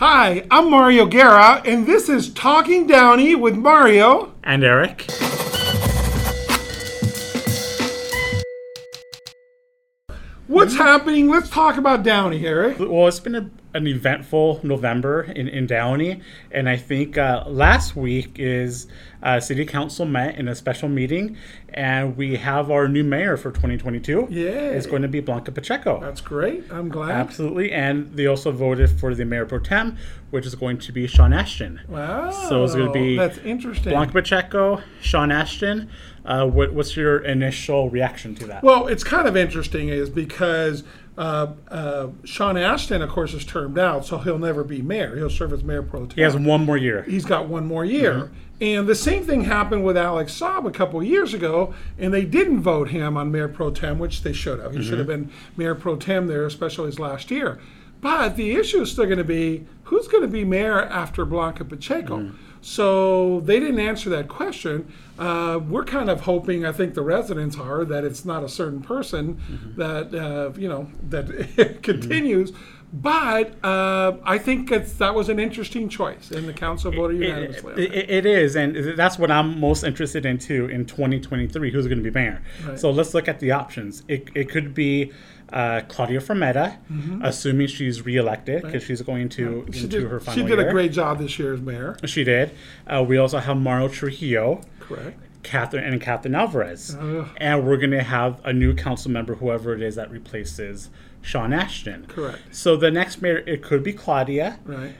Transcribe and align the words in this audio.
Hi, 0.00 0.46
I'm 0.50 0.70
Mario 0.70 1.04
Guerra, 1.04 1.60
and 1.66 1.86
this 1.86 2.08
is 2.08 2.32
Talking 2.32 2.86
Downey 2.86 3.34
with 3.34 3.54
Mario. 3.54 4.32
And 4.42 4.64
Eric. 4.64 5.04
What's 10.50 10.74
happening? 10.74 11.28
Let's 11.28 11.48
talk 11.48 11.76
about 11.76 12.02
Downey, 12.02 12.44
Eric. 12.44 12.80
Well, 12.80 13.06
it's 13.06 13.20
been 13.20 13.36
a, 13.36 13.48
an 13.72 13.86
eventful 13.86 14.58
November 14.64 15.22
in, 15.22 15.46
in 15.46 15.68
Downey, 15.68 16.22
and 16.50 16.68
I 16.68 16.76
think 16.76 17.16
uh, 17.16 17.44
last 17.46 17.94
week 17.94 18.32
is 18.34 18.88
uh, 19.22 19.38
City 19.38 19.64
Council 19.64 20.06
met 20.06 20.34
in 20.34 20.48
a 20.48 20.56
special 20.56 20.88
meeting, 20.88 21.36
and 21.68 22.16
we 22.16 22.34
have 22.34 22.68
our 22.68 22.88
new 22.88 23.04
mayor 23.04 23.36
for 23.36 23.52
2022. 23.52 24.26
Yeah, 24.28 24.48
It's 24.50 24.88
going 24.88 25.02
to 25.02 25.08
be 25.08 25.20
Blanca 25.20 25.52
Pacheco. 25.52 26.00
That's 26.00 26.20
great. 26.20 26.64
I'm 26.68 26.88
glad. 26.88 27.12
Absolutely, 27.12 27.70
and 27.70 28.12
they 28.16 28.26
also 28.26 28.50
voted 28.50 28.90
for 28.90 29.14
the 29.14 29.24
mayor 29.24 29.46
pro 29.46 29.60
tem, 29.60 29.98
which 30.30 30.46
is 30.46 30.56
going 30.56 30.78
to 30.78 30.90
be 30.90 31.06
Sean 31.06 31.32
Ashton. 31.32 31.80
Wow. 31.88 32.32
So 32.32 32.64
it's 32.64 32.74
going 32.74 32.86
to 32.88 32.92
be 32.92 33.16
That's 33.16 33.38
interesting. 33.38 33.92
Blanca 33.92 34.14
Pacheco, 34.14 34.82
Sean 35.00 35.30
Ashton. 35.30 35.88
Uh, 36.24 36.46
what, 36.46 36.72
what's 36.72 36.96
your 36.96 37.18
initial 37.18 37.88
reaction 37.90 38.34
to 38.36 38.46
that? 38.46 38.62
Well, 38.62 38.86
it's 38.88 39.04
kind 39.04 39.26
of 39.26 39.36
interesting 39.36 39.88
is 39.88 40.10
because 40.10 40.84
uh, 41.16 41.48
uh, 41.68 42.08
Sean 42.24 42.56
Ashton, 42.56 43.02
of 43.02 43.10
course, 43.10 43.34
is 43.34 43.44
termed 43.44 43.78
out, 43.78 44.06
so 44.06 44.18
he'll 44.18 44.38
never 44.38 44.64
be 44.64 44.82
mayor. 44.82 45.16
He'll 45.16 45.30
serve 45.30 45.52
as 45.52 45.62
mayor 45.64 45.82
pro 45.82 46.06
tem. 46.06 46.16
he 46.16 46.22
has 46.22 46.36
one 46.36 46.64
more 46.64 46.76
year. 46.76 47.02
He's 47.02 47.24
got 47.24 47.48
one 47.48 47.66
more 47.66 47.84
year. 47.84 48.30
And 48.60 48.86
the 48.86 48.94
same 48.94 49.24
thing 49.24 49.44
happened 49.44 49.84
with 49.84 49.96
Alex 49.96 50.38
Saab 50.38 50.66
a 50.66 50.70
couple 50.70 51.02
years 51.02 51.32
ago, 51.32 51.74
and 51.98 52.12
they 52.12 52.26
didn't 52.26 52.60
vote 52.60 52.90
him 52.90 53.16
on 53.16 53.32
mayor 53.32 53.48
pro 53.48 53.70
tem, 53.70 53.98
which 53.98 54.22
they 54.22 54.34
should 54.34 54.60
have. 54.60 54.74
He 54.74 54.82
should 54.82 54.98
have 54.98 55.06
been 55.06 55.30
mayor 55.56 55.74
pro 55.74 55.96
tem 55.96 56.26
there, 56.26 56.44
especially 56.44 56.86
his 56.86 56.98
last 56.98 57.30
year. 57.30 57.58
But 58.02 58.36
the 58.36 58.52
issue 58.52 58.80
is 58.82 58.90
still 58.92 59.06
going 59.06 59.18
to 59.18 59.24
be 59.24 59.66
who's 59.84 60.08
going 60.08 60.22
to 60.22 60.28
be 60.28 60.44
mayor 60.44 60.82
after 60.82 61.24
Blanca 61.24 61.64
Pacheco. 61.64 62.32
So 62.62 63.40
they 63.40 63.58
didn't 63.58 63.80
answer 63.80 64.10
that 64.10 64.28
question. 64.28 64.92
Uh, 65.18 65.58
we're 65.68 65.84
kind 65.84 66.08
of 66.08 66.22
hoping, 66.22 66.64
I 66.64 66.72
think 66.72 66.94
the 66.94 67.02
residents 67.02 67.58
are, 67.58 67.84
that 67.84 68.04
it's 68.04 68.24
not 68.24 68.42
a 68.44 68.48
certain 68.48 68.80
person 68.82 69.74
that 69.76 70.14
uh, 70.14 70.58
you 70.58 70.68
know 70.68 70.88
that 71.08 71.78
continues. 71.82 72.52
But 72.92 73.54
uh, 73.64 74.16
I 74.24 74.36
think 74.38 74.72
it's, 74.72 74.94
that 74.94 75.14
was 75.14 75.28
an 75.28 75.38
interesting 75.38 75.88
choice, 75.88 76.32
and 76.32 76.48
the 76.48 76.52
council 76.52 76.90
voted 76.90 77.20
unanimously. 77.20 77.84
It, 77.84 77.94
it- 77.94 78.10
it 78.10 78.26
is, 78.26 78.56
and 78.56 78.98
that's 78.98 79.16
what 79.16 79.30
I'm 79.30 79.60
most 79.60 79.84
interested 79.84 80.26
in 80.26 80.38
too 80.38 80.66
in 80.66 80.86
2023. 80.86 81.70
Who's 81.70 81.86
going 81.86 81.98
to 81.98 82.04
be 82.04 82.10
mayor? 82.10 82.42
So 82.76 82.90
let's 82.90 83.14
look 83.14 83.28
at 83.28 83.38
the 83.38 83.52
options. 83.52 84.02
It, 84.08 84.28
it 84.34 84.50
could 84.50 84.74
be 84.74 85.12
uh, 85.52 85.80
Claudia 85.88 86.20
Frometa, 86.20 86.76
assuming 87.22 87.66
she's 87.66 88.02
reelected 88.04 88.62
because 88.62 88.82
she's 88.82 89.02
going 89.02 89.28
to 89.30 89.40
Mm-hmm. 89.40 89.72
She 89.72 89.84
into 89.84 90.00
did, 90.00 90.10
her 90.10 90.20
she 90.32 90.42
did 90.42 90.58
year. 90.58 90.68
a 90.68 90.72
great 90.72 90.92
job 90.92 91.18
this 91.18 91.38
year 91.38 91.54
as 91.54 91.60
mayor. 91.60 91.96
She 92.04 92.24
did. 92.24 92.52
Uh, 92.86 93.04
we 93.06 93.16
also 93.18 93.38
have 93.38 93.56
Mario 93.56 93.88
Trujillo. 93.88 94.60
Correct. 94.80 95.18
Catherine 95.42 95.84
and 95.84 96.00
Catherine 96.02 96.34
Alvarez, 96.34 96.94
and 97.38 97.66
we're 97.66 97.78
going 97.78 97.92
to 97.92 98.02
have 98.02 98.40
a 98.44 98.52
new 98.52 98.74
council 98.74 99.10
member, 99.10 99.36
whoever 99.36 99.72
it 99.74 99.80
is 99.80 99.94
that 99.94 100.10
replaces 100.10 100.90
Sean 101.22 101.54
Ashton. 101.54 102.04
Correct. 102.06 102.40
So 102.54 102.76
the 102.76 102.90
next 102.90 103.22
mayor, 103.22 103.38
it 103.38 103.62
could 103.62 103.82
be 103.82 103.94
Claudia, 103.94 104.58
Right. 104.64 104.94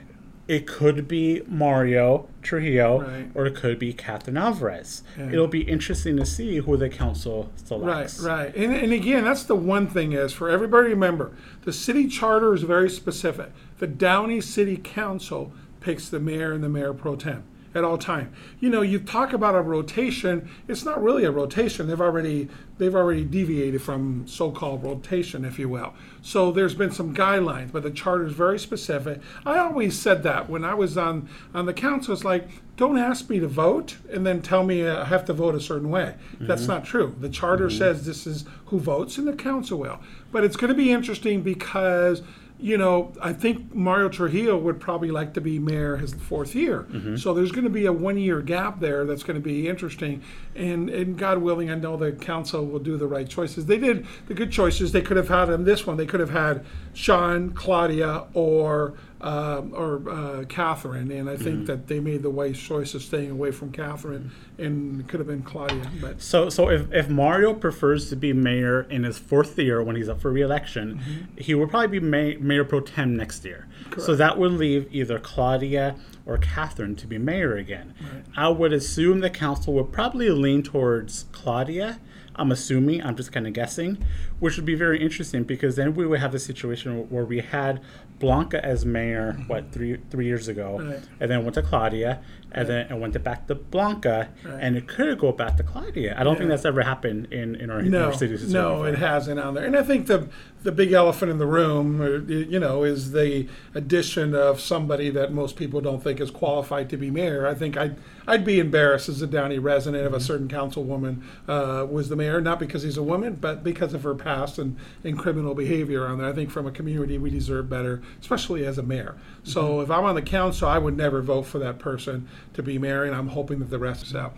It 0.51 0.67
could 0.67 1.07
be 1.07 1.41
Mario 1.47 2.27
Trujillo, 2.41 3.01
Right. 3.01 3.27
or 3.33 3.45
it 3.45 3.55
could 3.55 3.79
be 3.79 3.93
Catherine 3.93 4.35
Alvarez. 4.35 5.01
Yeah. 5.17 5.29
It'll 5.31 5.47
be 5.47 5.61
interesting 5.61 6.17
to 6.17 6.25
see 6.25 6.57
who 6.57 6.75
the 6.75 6.89
council 6.89 7.43
Right, 7.69 8.09
selects. 8.09 8.19
right. 8.19 8.53
And, 8.53 8.73
and 8.73 8.91
again, 8.91 9.23
that's 9.23 9.43
the 9.43 9.55
one 9.55 9.87
thing 9.87 10.11
is 10.11 10.33
for 10.33 10.49
everybody 10.49 10.89
to 10.89 10.93
remember, 10.95 11.31
the 11.63 11.71
city 11.71 12.05
charter 12.07 12.53
is 12.53 12.63
very 12.63 12.89
specific. 12.89 13.51
The 13.79 13.87
Downey 13.87 14.41
City 14.41 14.75
Council 14.75 15.53
picks 15.79 16.09
the 16.09 16.19
mayor 16.19 16.51
and 16.51 16.61
the 16.61 16.69
mayor 16.69 16.93
pro 16.93 17.15
tem 17.15 17.43
at 17.73 17.83
all 17.83 17.97
time. 17.97 18.33
You 18.59 18.69
know, 18.69 18.81
you 18.81 18.99
talk 18.99 19.33
about 19.33 19.55
a 19.55 19.61
rotation, 19.61 20.49
it's 20.67 20.83
not 20.83 21.01
really 21.01 21.23
a 21.23 21.31
rotation. 21.31 21.87
They've 21.87 22.01
already 22.01 22.49
they've 22.77 22.95
already 22.95 23.23
deviated 23.23 23.81
from 23.81 24.27
so-called 24.27 24.83
rotation, 24.83 25.45
if 25.45 25.59
you 25.59 25.69
will. 25.69 25.93
So 26.21 26.51
there's 26.51 26.73
been 26.73 26.91
some 26.91 27.15
guidelines, 27.15 27.71
but 27.71 27.83
the 27.83 27.91
charter 27.91 28.25
is 28.25 28.33
very 28.33 28.57
specific. 28.57 29.21
I 29.45 29.59
always 29.59 29.97
said 29.97 30.23
that 30.23 30.49
when 30.49 30.65
I 30.65 30.73
was 30.73 30.97
on 30.97 31.29
on 31.53 31.65
the 31.65 31.73
council, 31.73 32.13
it's 32.13 32.23
like 32.23 32.47
don't 32.77 32.97
ask 32.97 33.29
me 33.29 33.39
to 33.39 33.47
vote 33.47 33.97
and 34.11 34.25
then 34.25 34.41
tell 34.41 34.63
me 34.63 34.85
uh, 34.87 35.03
I 35.03 35.05
have 35.05 35.25
to 35.25 35.33
vote 35.33 35.53
a 35.55 35.61
certain 35.61 35.89
way. 35.89 36.15
That's 36.39 36.63
mm-hmm. 36.63 36.71
not 36.71 36.85
true. 36.85 37.15
The 37.19 37.29
charter 37.29 37.67
mm-hmm. 37.67 37.77
says 37.77 38.05
this 38.05 38.25
is 38.25 38.45
who 38.65 38.79
votes 38.79 39.17
and 39.17 39.27
the 39.27 39.33
council 39.33 39.77
will. 39.77 39.99
But 40.31 40.43
it's 40.43 40.55
going 40.55 40.69
to 40.69 40.75
be 40.75 40.91
interesting 40.91 41.43
because 41.43 42.23
you 42.61 42.77
know, 42.77 43.11
I 43.19 43.33
think 43.33 43.73
Mario 43.73 44.07
Trujillo 44.07 44.55
would 44.55 44.79
probably 44.79 45.09
like 45.09 45.33
to 45.33 45.41
be 45.41 45.57
mayor 45.57 45.97
his 45.97 46.13
fourth 46.13 46.53
year. 46.53 46.85
Mm-hmm. 46.91 47.15
So 47.15 47.33
there's 47.33 47.51
going 47.51 47.63
to 47.63 47.71
be 47.71 47.87
a 47.87 47.91
one 47.91 48.17
year 48.17 48.39
gap 48.41 48.79
there 48.79 49.03
that's 49.03 49.23
going 49.23 49.35
to 49.35 49.41
be 49.41 49.67
interesting. 49.67 50.21
And, 50.55 50.87
and 50.89 51.17
God 51.17 51.39
willing, 51.39 51.71
I 51.71 51.75
know 51.75 51.97
the 51.97 52.11
council 52.11 52.63
will 52.65 52.79
do 52.79 52.97
the 52.97 53.07
right 53.07 53.27
choices. 53.27 53.65
They 53.65 53.79
did 53.79 54.05
the 54.27 54.35
good 54.35 54.51
choices. 54.51 54.91
They 54.91 55.01
could 55.01 55.17
have 55.17 55.29
had 55.29 55.49
in 55.49 55.63
this 55.63 55.87
one, 55.87 55.97
they 55.97 56.05
could 56.05 56.19
have 56.19 56.29
had 56.29 56.63
Sean, 56.93 57.51
Claudia, 57.51 58.25
or 58.35 58.93
um, 59.21 59.73
or 59.75 60.09
uh, 60.09 60.43
Catherine. 60.49 61.11
And 61.11 61.29
I 61.29 61.37
think 61.37 61.67
that 61.67 61.87
they 61.87 61.99
made 61.99 62.23
the 62.23 62.29
wise 62.29 62.59
choice 62.59 62.93
of 62.93 63.01
staying 63.03 63.31
away 63.31 63.51
from 63.51 63.71
Catherine 63.71 64.31
and 64.57 64.99
it 65.01 65.07
could 65.07 65.19
have 65.19 65.27
been 65.27 65.43
Claudia. 65.43 65.89
But 66.01 66.21
So, 66.21 66.49
so 66.49 66.69
if, 66.69 66.91
if 66.91 67.07
Mario 67.09 67.53
prefers 67.53 68.09
to 68.09 68.15
be 68.15 68.33
mayor 68.33 68.81
in 68.89 69.03
his 69.03 69.17
fourth 69.17 69.57
year 69.59 69.81
when 69.83 69.95
he's 69.95 70.09
up 70.09 70.21
for 70.21 70.31
reelection, 70.31 70.81
Mm-hmm. 71.01 71.37
he 71.37 71.53
will 71.55 71.67
probably 71.67 71.99
be 71.99 72.05
ma- 72.05 72.39
mayor 72.39 72.63
pro 72.65 72.79
tem 72.81 73.15
next 73.15 73.45
year. 73.45 73.67
Correct. 73.85 74.01
So 74.01 74.15
that 74.15 74.37
would 74.37 74.51
leave 74.53 74.87
either 74.91 75.19
Claudia 75.19 75.95
or 76.25 76.37
Catherine 76.37 76.95
to 76.97 77.07
be 77.07 77.17
mayor 77.17 77.55
again. 77.57 77.93
Right. 78.01 78.23
I 78.35 78.49
would 78.49 78.73
assume 78.73 79.19
the 79.21 79.29
council 79.29 79.73
would 79.75 79.91
probably 79.91 80.29
lean 80.29 80.63
towards 80.63 81.25
Claudia. 81.31 81.99
I'm 82.35 82.51
assuming, 82.51 83.03
I'm 83.03 83.15
just 83.17 83.31
kind 83.33 83.45
of 83.45 83.53
guessing, 83.53 83.97
which 84.39 84.55
would 84.55 84.65
be 84.65 84.73
very 84.75 85.01
interesting 85.01 85.43
because 85.43 85.75
then 85.75 85.93
we 85.93 86.07
would 86.07 86.21
have 86.21 86.31
the 86.31 86.39
situation 86.39 87.09
where 87.09 87.25
we 87.25 87.39
had 87.41 87.81
Blanca 88.21 88.63
as 88.63 88.85
mayor, 88.85 89.33
what, 89.47 89.71
three 89.73 89.97
three 90.09 90.25
years 90.25 90.47
ago, 90.47 90.79
Right. 90.79 90.99
and 91.19 91.29
then 91.31 91.43
went 91.43 91.55
to 91.55 91.61
Claudia, 91.61 92.21
and 92.51 92.67
then 92.69 92.91
it 92.91 92.97
went 92.97 93.13
to 93.13 93.19
back 93.19 93.47
to 93.47 93.55
Blanca, 93.55 94.29
and 94.45 94.77
it 94.77 94.87
could 94.87 95.19
go 95.19 95.31
back 95.31 95.57
to 95.57 95.63
Claudia. 95.63 96.15
I 96.17 96.23
don't 96.23 96.37
think 96.37 96.49
that's 96.49 96.65
ever 96.65 96.81
happened 96.83 97.27
in, 97.33 97.55
in 97.55 97.69
our, 97.69 97.79
in 97.79 97.91
No, 97.91 98.05
our 98.05 98.13
city. 98.13 98.37
system 98.37 98.53
no, 98.53 98.83
it 98.83 98.97
hasn't 98.97 99.39
on 99.39 99.55
there. 99.55 99.65
And 99.65 99.75
I 99.75 99.83
think 99.83 100.07
the 100.07 100.29
the 100.63 100.71
big 100.71 100.91
elephant 100.91 101.31
in 101.31 101.39
the 101.39 101.47
room, 101.47 101.99
uh, 102.01 102.31
you 102.31 102.59
know, 102.59 102.83
is 102.83 103.11
the 103.13 103.47
addition 103.73 104.35
of 104.35 104.59
somebody 104.61 105.09
that 105.09 105.33
most 105.33 105.55
people 105.55 105.81
don't 105.81 106.03
think 106.03 106.19
is 106.21 106.29
qualified 106.29 106.87
to 106.91 106.97
be 106.97 107.09
mayor. 107.09 107.47
I 107.47 107.55
think 107.55 107.75
I'd 107.77 107.95
I'd 108.27 108.45
be 108.45 108.59
embarrassed 108.59 109.09
as 109.09 109.21
a 109.21 109.27
Downey 109.27 109.59
resident 109.59 110.05
if 110.05 110.13
a 110.13 110.19
certain 110.19 110.47
councilwoman 110.47 111.21
uh, 111.47 111.85
was 111.89 112.09
the 112.09 112.15
mayor, 112.15 112.41
not 112.41 112.59
because 112.59 112.83
he's 112.83 112.97
a 112.97 113.03
woman, 113.03 113.35
but 113.35 113.63
because 113.63 113.93
of 113.93 114.03
her 114.03 114.15
past 114.15 114.57
and, 114.59 114.77
and 115.03 115.17
criminal 115.17 115.55
behavior 115.55 116.05
on 116.05 116.17
there. 116.19 116.27
I 116.27 116.33
think 116.33 116.51
from 116.51 116.67
a 116.67 116.71
community 116.71 117.17
we 117.17 117.29
deserve 117.29 117.69
better, 117.69 118.01
especially 118.19 118.65
as 118.65 118.77
a 118.77 118.83
mayor. 118.83 119.15
So 119.43 119.61
Mm-hmm. 119.61 119.83
if 119.83 119.91
I'm 119.91 120.05
on 120.05 120.15
the 120.15 120.21
council, 120.21 120.67
I 120.67 120.77
would 120.77 120.97
never 120.97 121.21
vote 121.21 121.43
for 121.43 121.59
that 121.59 121.79
person 121.79 122.27
to 122.53 122.63
be 122.63 122.77
mayor, 122.77 123.03
and 123.03 123.15
I'm 123.15 123.29
hoping 123.29 123.59
that 123.59 123.69
the 123.69 123.79
rest 123.79 124.05
is 124.05 124.15
out. 124.15 124.35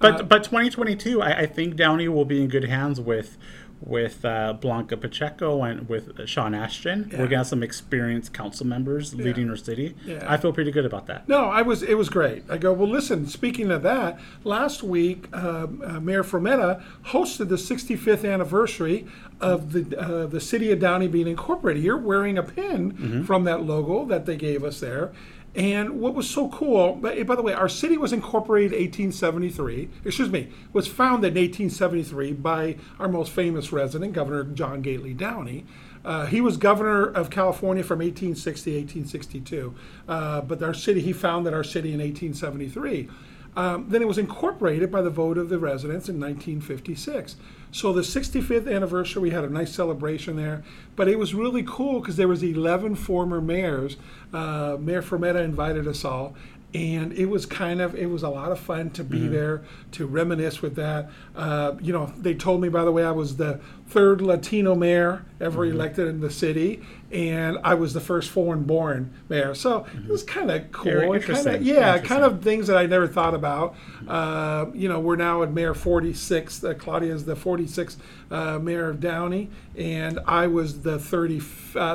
But 0.00 0.28
but 0.28 0.44
2022, 0.44 1.20
I, 1.20 1.40
I 1.40 1.46
think 1.46 1.76
Downey 1.76 2.08
will 2.08 2.24
be 2.24 2.42
in 2.42 2.48
good 2.48 2.64
hands 2.64 3.00
with 3.00 3.36
with 3.80 4.24
uh, 4.24 4.52
Blanca 4.52 4.96
Pacheco 4.96 5.62
and 5.62 5.88
with 5.88 6.26
Sean 6.28 6.54
Ashton. 6.54 7.08
We're 7.12 7.24
gonna 7.24 7.38
have 7.38 7.46
some 7.46 7.62
experienced 7.62 8.32
council 8.32 8.66
members 8.66 9.14
leading 9.14 9.48
our 9.48 9.56
city. 9.56 9.96
Yeah. 10.04 10.24
I 10.28 10.36
feel 10.36 10.52
pretty 10.52 10.70
good 10.70 10.84
about 10.84 11.06
that. 11.06 11.28
No, 11.28 11.44
I 11.46 11.62
was. 11.62 11.82
It 11.82 11.94
was 11.96 12.08
great. 12.08 12.44
I 12.50 12.58
go. 12.58 12.72
Well, 12.72 12.88
listen. 12.88 13.26
Speaking 13.26 13.70
of 13.70 13.82
that, 13.82 14.18
last 14.44 14.82
week, 14.82 15.28
uh, 15.32 15.66
uh, 15.84 16.00
Mayor 16.00 16.22
Frometa 16.22 16.82
hosted 17.06 17.48
the 17.48 17.56
65th 17.56 18.30
anniversary 18.30 19.06
of 19.40 19.72
the 19.72 19.98
uh, 19.98 20.26
the 20.26 20.40
city 20.40 20.70
of 20.70 20.78
Downey 20.78 21.08
being 21.08 21.26
incorporated. 21.28 21.82
You're 21.82 21.96
wearing 21.96 22.36
a 22.36 22.42
pin 22.42 23.24
from 23.24 23.44
that 23.44 23.62
logo 23.62 24.04
that 24.06 24.26
they 24.26 24.36
gave 24.36 24.62
us 24.64 24.80
there. 24.80 25.12
And 25.54 26.00
what 26.00 26.14
was 26.14 26.30
so 26.30 26.48
cool, 26.48 26.94
by 26.94 27.24
by 27.24 27.34
the 27.34 27.42
way, 27.42 27.52
our 27.52 27.68
city 27.68 27.96
was 27.96 28.12
incorporated 28.12 28.70
1873, 28.70 29.88
excuse 30.04 30.30
me, 30.30 30.48
was 30.72 30.86
founded 30.86 31.36
in 31.36 31.42
1873 31.42 32.34
by 32.34 32.76
our 33.00 33.08
most 33.08 33.32
famous 33.32 33.72
resident, 33.72 34.12
Governor 34.12 34.44
John 34.44 34.80
Gately 34.80 35.12
Downey. 35.12 35.64
Uh, 36.04 36.26
he 36.26 36.40
was 36.40 36.56
governor 36.56 37.04
of 37.04 37.30
California 37.30 37.82
from 37.82 37.98
1860 37.98 38.70
to 38.70 38.76
1862. 38.78 39.74
Uh, 40.08 40.40
but 40.40 40.62
our 40.62 40.72
city, 40.72 41.00
he 41.00 41.12
founded 41.12 41.52
our 41.52 41.64
city 41.64 41.92
in 41.92 41.98
1873. 41.98 43.08
Um, 43.56 43.86
then 43.88 44.00
it 44.00 44.08
was 44.08 44.18
incorporated 44.18 44.92
by 44.92 45.02
the 45.02 45.10
vote 45.10 45.36
of 45.36 45.48
the 45.48 45.58
residents 45.58 46.08
in 46.08 46.20
1956. 46.20 47.36
So 47.72 47.92
the 47.92 48.00
65th 48.00 48.72
anniversary, 48.72 49.22
we 49.22 49.30
had 49.30 49.44
a 49.44 49.48
nice 49.48 49.72
celebration 49.72 50.36
there. 50.36 50.64
But 50.96 51.08
it 51.08 51.18
was 51.18 51.34
really 51.34 51.62
cool 51.62 52.00
because 52.00 52.16
there 52.16 52.28
was 52.28 52.42
11 52.42 52.96
former 52.96 53.40
mayors. 53.40 53.96
Uh, 54.32 54.76
Mayor 54.80 55.02
Frometa 55.02 55.42
invited 55.44 55.86
us 55.86 56.04
all. 56.04 56.34
And 56.72 57.12
it 57.14 57.26
was 57.26 57.46
kind 57.46 57.80
of 57.80 57.94
it 57.96 58.06
was 58.06 58.22
a 58.22 58.28
lot 58.28 58.52
of 58.52 58.58
fun 58.60 58.90
to 58.90 59.02
be 59.02 59.26
there 59.26 59.62
to 59.92 60.06
reminisce 60.06 60.62
with 60.62 60.76
that. 60.76 61.10
Uh, 61.34 61.74
you 61.80 61.92
know, 61.92 62.12
they 62.16 62.34
told 62.34 62.60
me 62.60 62.68
by 62.68 62.84
the 62.84 62.92
way 62.92 63.04
I 63.04 63.10
was 63.10 63.36
the 63.36 63.60
third 63.88 64.20
Latino 64.22 64.76
mayor 64.76 65.24
ever 65.40 65.64
elected 65.64 66.06
in 66.06 66.20
the 66.20 66.30
city, 66.30 66.80
and 67.10 67.58
I 67.64 67.74
was 67.74 67.92
the 67.92 68.00
first 68.00 68.30
foreign-born 68.30 69.12
mayor. 69.28 69.52
So 69.54 69.84
it 69.96 70.06
was 70.08 70.22
kind 70.22 70.48
of 70.48 70.70
cool. 70.70 70.84
Kinda, 70.92 71.14
interesting. 71.14 71.62
yeah, 71.64 71.98
kind 71.98 72.22
of 72.22 72.40
things 72.42 72.68
that 72.68 72.76
I 72.76 72.86
never 72.86 73.08
thought 73.08 73.34
about. 73.34 73.74
Uh, 74.06 74.66
you 74.72 74.88
know, 74.88 75.00
we're 75.00 75.16
now 75.16 75.42
at 75.42 75.52
Mayor 75.52 75.74
46. 75.74 76.62
Uh, 76.62 76.74
Claudia 76.74 77.12
is 77.12 77.24
the 77.24 77.34
46th 77.34 77.96
uh, 78.30 78.60
mayor 78.60 78.88
of 78.90 79.00
Downey, 79.00 79.50
and 79.76 80.20
I 80.24 80.46
was 80.46 80.82
the 80.82 80.98
30, 81.00 81.38
uh, 81.38 81.40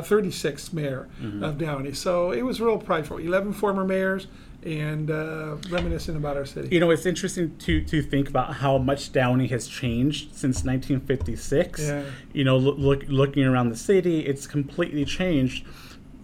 36th 0.01 0.73
mayor 0.73 1.07
of 1.41 1.57
Downey. 1.57 1.93
So 1.93 2.31
it 2.31 2.41
was 2.41 2.59
real 2.59 2.77
prideful. 2.77 3.19
11 3.19 3.53
former 3.53 3.85
mayors 3.85 4.27
and 4.65 5.11
uh, 5.11 5.57
reminiscing 5.69 6.15
about 6.15 6.37
our 6.37 6.45
city. 6.45 6.69
You 6.71 6.79
know, 6.79 6.89
it's 6.89 7.05
interesting 7.05 7.55
to 7.59 7.83
to 7.85 8.01
think 8.01 8.27
about 8.27 8.55
how 8.55 8.77
much 8.77 9.11
Downey 9.11 9.47
has 9.47 9.67
changed 9.67 10.35
since 10.35 10.63
1956. 10.63 11.81
Yeah. 11.81 12.03
You 12.33 12.43
know, 12.43 12.57
look, 12.57 12.77
look 12.77 13.03
looking 13.07 13.43
around 13.43 13.69
the 13.69 13.77
city, 13.77 14.25
it's 14.25 14.47
completely 14.47 15.05
changed. 15.05 15.65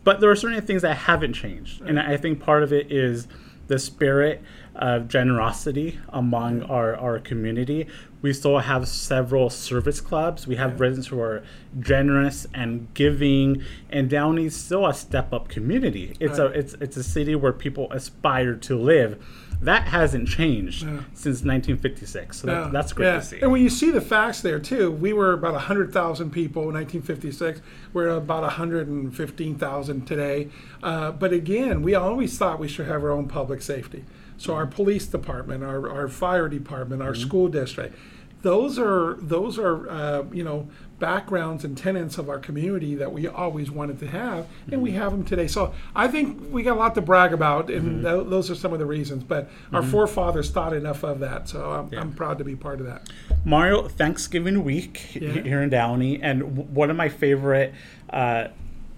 But 0.03 0.19
there 0.19 0.31
are 0.31 0.35
certain 0.35 0.61
things 0.63 0.81
that 0.81 0.97
haven't 0.97 1.33
changed, 1.33 1.81
and 1.81 1.99
I 1.99 2.17
think 2.17 2.39
part 2.39 2.63
of 2.63 2.73
it 2.73 2.91
is 2.91 3.27
the 3.67 3.77
spirit 3.77 4.41
of 4.75 5.07
generosity 5.07 5.99
among 6.09 6.63
our, 6.63 6.95
our 6.95 7.19
community. 7.19 7.87
We 8.21 8.33
still 8.33 8.59
have 8.59 8.87
several 8.87 9.49
service 9.49 9.99
clubs. 9.99 10.45
We 10.45 10.55
have 10.57 10.79
residents 10.79 11.07
who 11.07 11.19
are 11.19 11.43
generous 11.79 12.45
and 12.53 12.93
giving, 12.93 13.63
and 13.89 14.09
Downey's 14.09 14.55
still 14.55 14.85
a 14.85 14.93
step 14.93 15.33
up 15.33 15.47
community. 15.47 16.15
It's 16.19 16.37
a 16.37 16.45
it's 16.47 16.73
it's 16.75 16.97
a 16.97 17.03
city 17.03 17.35
where 17.35 17.53
people 17.53 17.91
aspire 17.91 18.55
to 18.55 18.77
live. 18.77 19.23
That 19.61 19.83
hasn't 19.83 20.27
changed 20.27 20.79
since 21.13 21.43
1956. 21.43 22.37
So 22.37 22.47
that, 22.47 22.71
that's 22.71 22.93
great 22.93 23.05
yeah. 23.05 23.19
to 23.19 23.25
see. 23.25 23.39
And 23.41 23.51
when 23.51 23.61
you 23.61 23.69
see 23.69 23.91
the 23.91 24.01
facts 24.01 24.41
there 24.41 24.59
too, 24.59 24.91
we 24.91 25.13
were 25.13 25.33
about 25.33 25.53
100,000 25.53 26.31
people 26.31 26.63
in 26.63 26.73
1956. 26.73 27.61
We're 27.93 28.07
about 28.07 28.41
115,000 28.41 30.07
today. 30.07 30.49
Uh, 30.81 31.11
but 31.11 31.31
again, 31.31 31.83
we 31.83 31.93
always 31.93 32.35
thought 32.39 32.57
we 32.57 32.67
should 32.67 32.87
have 32.87 33.03
our 33.03 33.11
own 33.11 33.27
public 33.27 33.61
safety. 33.61 34.03
So 34.41 34.55
our 34.55 34.65
police 34.65 35.05
department, 35.05 35.63
our, 35.63 35.87
our 35.87 36.07
fire 36.07 36.49
department, 36.49 37.03
our 37.03 37.13
school 37.13 37.47
district, 37.47 37.95
those 38.41 38.79
are 38.79 39.17
those 39.21 39.59
are 39.59 39.87
uh, 39.87 40.23
you 40.33 40.43
know 40.43 40.67
backgrounds 40.97 41.63
and 41.63 41.77
tenants 41.77 42.17
of 42.17 42.27
our 42.27 42.39
community 42.39 42.95
that 42.95 43.11
we 43.13 43.27
always 43.27 43.69
wanted 43.69 43.99
to 43.99 44.07
have, 44.07 44.47
and 44.71 44.81
we 44.81 44.91
have 44.93 45.11
them 45.11 45.23
today. 45.23 45.45
So 45.45 45.75
I 45.95 46.07
think 46.07 46.41
we 46.51 46.63
got 46.63 46.75
a 46.75 46.79
lot 46.79 46.95
to 46.95 47.01
brag 47.01 47.33
about, 47.33 47.69
and 47.69 48.03
tho- 48.03 48.23
those 48.23 48.49
are 48.49 48.55
some 48.55 48.73
of 48.73 48.79
the 48.79 48.85
reasons. 48.87 49.23
But 49.23 49.47
our 49.71 49.83
forefathers 49.83 50.49
thought 50.49 50.73
enough 50.73 51.03
of 51.03 51.19
that, 51.19 51.47
so 51.47 51.69
I'm, 51.71 51.95
I'm 51.99 52.11
proud 52.13 52.39
to 52.39 52.43
be 52.43 52.55
part 52.55 52.79
of 52.79 52.87
that. 52.87 53.09
Mario, 53.45 53.87
Thanksgiving 53.87 54.63
week 54.63 55.13
Yeah. 55.13 55.33
here 55.43 55.61
in 55.61 55.69
Downey, 55.69 56.19
and 56.19 56.39
w- 56.41 56.63
one 56.63 56.89
of 56.89 56.95
my 56.97 57.09
favorite 57.09 57.75
uh, 58.09 58.47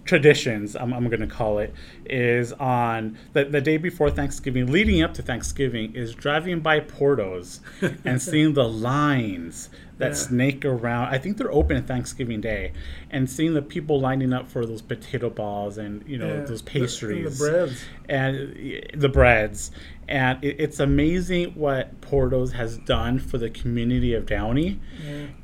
traditions, 0.05 0.75
I'm, 0.75 0.93
I'm 0.93 1.07
going 1.07 1.21
to 1.21 1.27
call 1.27 1.59
it, 1.59 1.73
is 2.05 2.51
on 2.53 3.17
the, 3.33 3.45
the 3.45 3.61
day 3.61 3.77
before 3.77 4.09
Thanksgiving, 4.11 4.71
leading 4.71 5.01
up 5.01 5.13
to 5.15 5.21
Thanksgiving, 5.21 5.95
is 5.95 6.13
driving 6.13 6.59
by 6.59 6.79
Portos 6.81 7.59
and 8.05 8.21
seeing 8.21 8.53
the 8.53 8.67
lines 8.67 9.69
that 9.99 10.09
Yeah. 10.09 10.13
snake 10.15 10.65
around. 10.65 11.09
I 11.09 11.19
think 11.19 11.37
they're 11.37 11.51
open 11.51 11.77
on 11.77 11.83
Thanksgiving 11.83 12.41
Day, 12.41 12.71
and 13.11 13.29
seeing 13.29 13.53
the 13.53 13.61
people 13.61 13.99
lining 14.01 14.33
up 14.33 14.49
for 14.49 14.65
those 14.65 14.81
potato 14.81 15.29
balls 15.29 15.77
and 15.77 16.03
you 16.07 16.17
know 16.17 16.27
Yeah. 16.27 16.45
those 16.45 16.61
The- 16.63 16.71
and 16.71 16.81
the 16.81 16.85
pastries 16.87 17.37
breads. 17.39 17.85
and 18.09 18.83
the 18.95 19.09
breads. 19.09 19.71
And 20.07 20.43
it, 20.43 20.55
it's 20.59 20.79
amazing 20.79 21.51
what 21.51 22.01
Portos 22.01 22.53
has 22.53 22.77
done 22.79 23.19
for 23.19 23.37
the 23.37 23.49
community 23.51 24.13
of 24.15 24.25
Downey. 24.25 24.79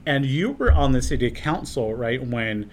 And 0.05 0.25
you 0.25 0.51
were 0.51 0.71
on 0.71 0.91
the 0.93 1.01
city 1.01 1.29
council, 1.31 1.93
right, 1.93 2.21
when 2.25 2.69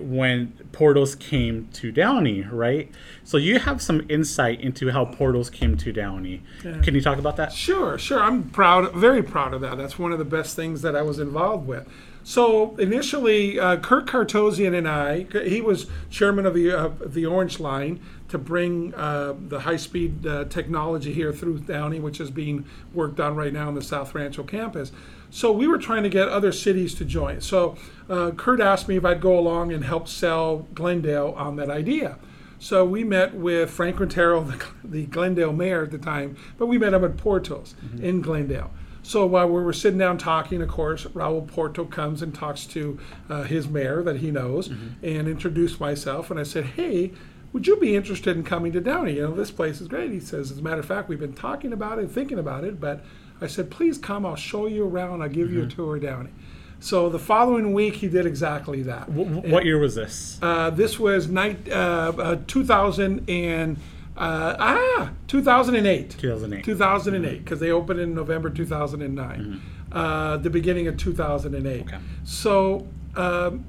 when 0.00 0.52
Porto's 0.72 1.14
came 1.14 1.68
to 1.74 1.92
Downey, 1.92 2.42
right? 2.42 2.90
So 3.24 3.36
you 3.36 3.58
have 3.58 3.82
some 3.82 4.06
insight 4.08 4.60
into 4.60 4.90
how 4.90 5.04
Porto's 5.04 5.50
came 5.50 5.76
to 5.78 5.92
Downey. 5.92 6.42
Can 6.62 6.94
you 6.94 7.00
talk 7.00 7.18
about 7.18 7.36
that? 7.36 7.52
Sure, 7.52 7.98
sure. 7.98 8.20
I'm 8.20 8.50
proud, 8.50 8.92
very 8.92 9.22
proud 9.22 9.52
of 9.54 9.60
that. 9.60 9.76
That's 9.76 9.98
one 9.98 10.12
of 10.12 10.18
the 10.18 10.24
best 10.24 10.56
things 10.56 10.82
that 10.82 10.96
I 10.96 11.02
was 11.02 11.18
involved 11.18 11.66
with. 11.66 11.86
So 12.22 12.76
initially, 12.76 13.58
uh, 13.58 13.78
Kirk 13.78 14.06
Cartozian 14.06 14.76
and 14.76 14.86
I, 14.88 15.26
he 15.46 15.60
was 15.60 15.86
chairman 16.10 16.46
of 16.46 16.54
the 16.54 16.70
uh, 16.70 16.90
the 17.04 17.24
Orange 17.26 17.58
Line 17.58 18.00
to 18.30 18.38
bring 18.38 18.94
uh, 18.94 19.34
the 19.48 19.60
high 19.60 19.76
speed 19.76 20.26
uh, 20.26 20.44
technology 20.44 21.12
here 21.12 21.32
through 21.32 21.58
Downey, 21.60 22.00
which 22.00 22.20
is 22.20 22.30
being 22.30 22.64
worked 22.94 23.20
on 23.20 23.36
right 23.36 23.52
now 23.52 23.68
on 23.68 23.74
the 23.74 23.82
South 23.82 24.14
Rancho 24.14 24.44
campus. 24.44 24.92
So 25.30 25.52
we 25.52 25.66
were 25.66 25.78
trying 25.78 26.02
to 26.02 26.08
get 26.08 26.28
other 26.28 26.52
cities 26.52 26.94
to 26.96 27.04
join. 27.04 27.40
So 27.40 27.76
uh, 28.08 28.32
Kirk 28.32 28.60
asked 28.60 28.88
me 28.88 28.96
if 28.96 29.04
I'd 29.04 29.20
go 29.20 29.38
along 29.38 29.72
and 29.72 29.84
help 29.84 30.08
sell 30.08 30.66
Glendale 30.74 31.34
on 31.36 31.56
that 31.56 31.70
idea. 31.70 32.18
So 32.58 32.84
we 32.84 33.04
met 33.04 33.34
with 33.34 33.70
Frank 33.70 33.96
Quintero, 33.96 34.42
the, 34.44 34.64
the 34.84 35.06
Glendale 35.06 35.52
mayor 35.52 35.84
at 35.84 35.90
the 35.90 35.98
time, 35.98 36.36
but 36.58 36.66
we 36.66 36.78
met 36.78 36.94
him 36.94 37.04
at 37.04 37.16
Portos 37.16 37.74
in 38.00 38.20
Glendale. 38.20 38.70
So 39.02 39.24
while 39.26 39.48
we 39.48 39.62
were 39.62 39.72
sitting 39.72 39.98
down 39.98 40.18
talking, 40.18 40.60
of 40.60 40.68
course, 40.68 41.04
Raul 41.06 41.46
Porto 41.46 41.86
comes 41.86 42.20
and 42.22 42.34
talks 42.34 42.66
to 42.66 42.98
uh, 43.30 43.44
his 43.44 43.66
mayor 43.66 44.02
that 44.02 44.16
he 44.16 44.30
knows 44.30 44.68
and 45.02 45.26
introduced 45.26 45.80
myself. 45.80 46.30
And 46.30 46.38
I 46.38 46.42
said, 46.42 46.64
hey, 46.64 47.12
would 47.52 47.66
you 47.66 47.76
be 47.76 47.96
interested 47.96 48.36
in 48.36 48.44
coming 48.44 48.72
to 48.72 48.80
Downey? 48.80 49.14
You 49.14 49.22
know, 49.22 49.34
this 49.34 49.50
place 49.50 49.80
is 49.80 49.88
great. 49.88 50.10
He 50.12 50.20
says, 50.20 50.50
as 50.50 50.58
a 50.58 50.62
matter 50.62 50.80
of 50.80 50.86
fact, 50.86 51.08
we've 51.08 51.18
been 51.18 51.32
talking 51.32 51.72
about 51.72 51.98
it, 51.98 52.10
thinking 52.10 52.38
about 52.38 52.64
it, 52.64 52.80
but 52.80 53.04
I 53.40 53.46
said, 53.46 53.70
please 53.70 53.98
come, 53.98 54.24
I'll 54.24 54.36
show 54.36 54.66
you 54.66 54.86
around, 54.86 55.22
I'll 55.22 55.28
give 55.28 55.52
you 55.52 55.62
a 55.62 55.66
tour 55.66 55.96
of 55.96 56.02
Downey. 56.02 56.30
So 56.78 57.10
the 57.10 57.18
following 57.18 57.74
week, 57.74 57.96
he 57.96 58.08
did 58.08 58.24
exactly 58.24 58.82
that. 58.84 59.06
W- 59.14 59.50
what 59.50 59.64
year 59.66 59.78
was 59.78 59.94
this? 59.94 60.38
Uh, 60.40 60.70
this 60.70 60.98
was 60.98 61.28
night, 61.28 61.68
uh, 61.68 62.12
uh, 62.16 62.36
2000 62.46 63.28
and 63.28 63.76
uh, 64.16 64.56
ah 64.58 65.10
2008. 65.26 66.16
2008. 66.18 66.64
2008 66.64 67.44
because 67.44 67.60
they 67.60 67.70
opened 67.70 68.00
in 68.00 68.14
November 68.14 68.48
2009. 68.48 69.60
Uh, 69.92 70.36
the 70.38 70.50
beginning 70.50 70.86
of 70.86 70.96
2008. 70.96 71.82
Okay. 71.82 71.98
So. 72.24 72.86
Um, 73.16 73.64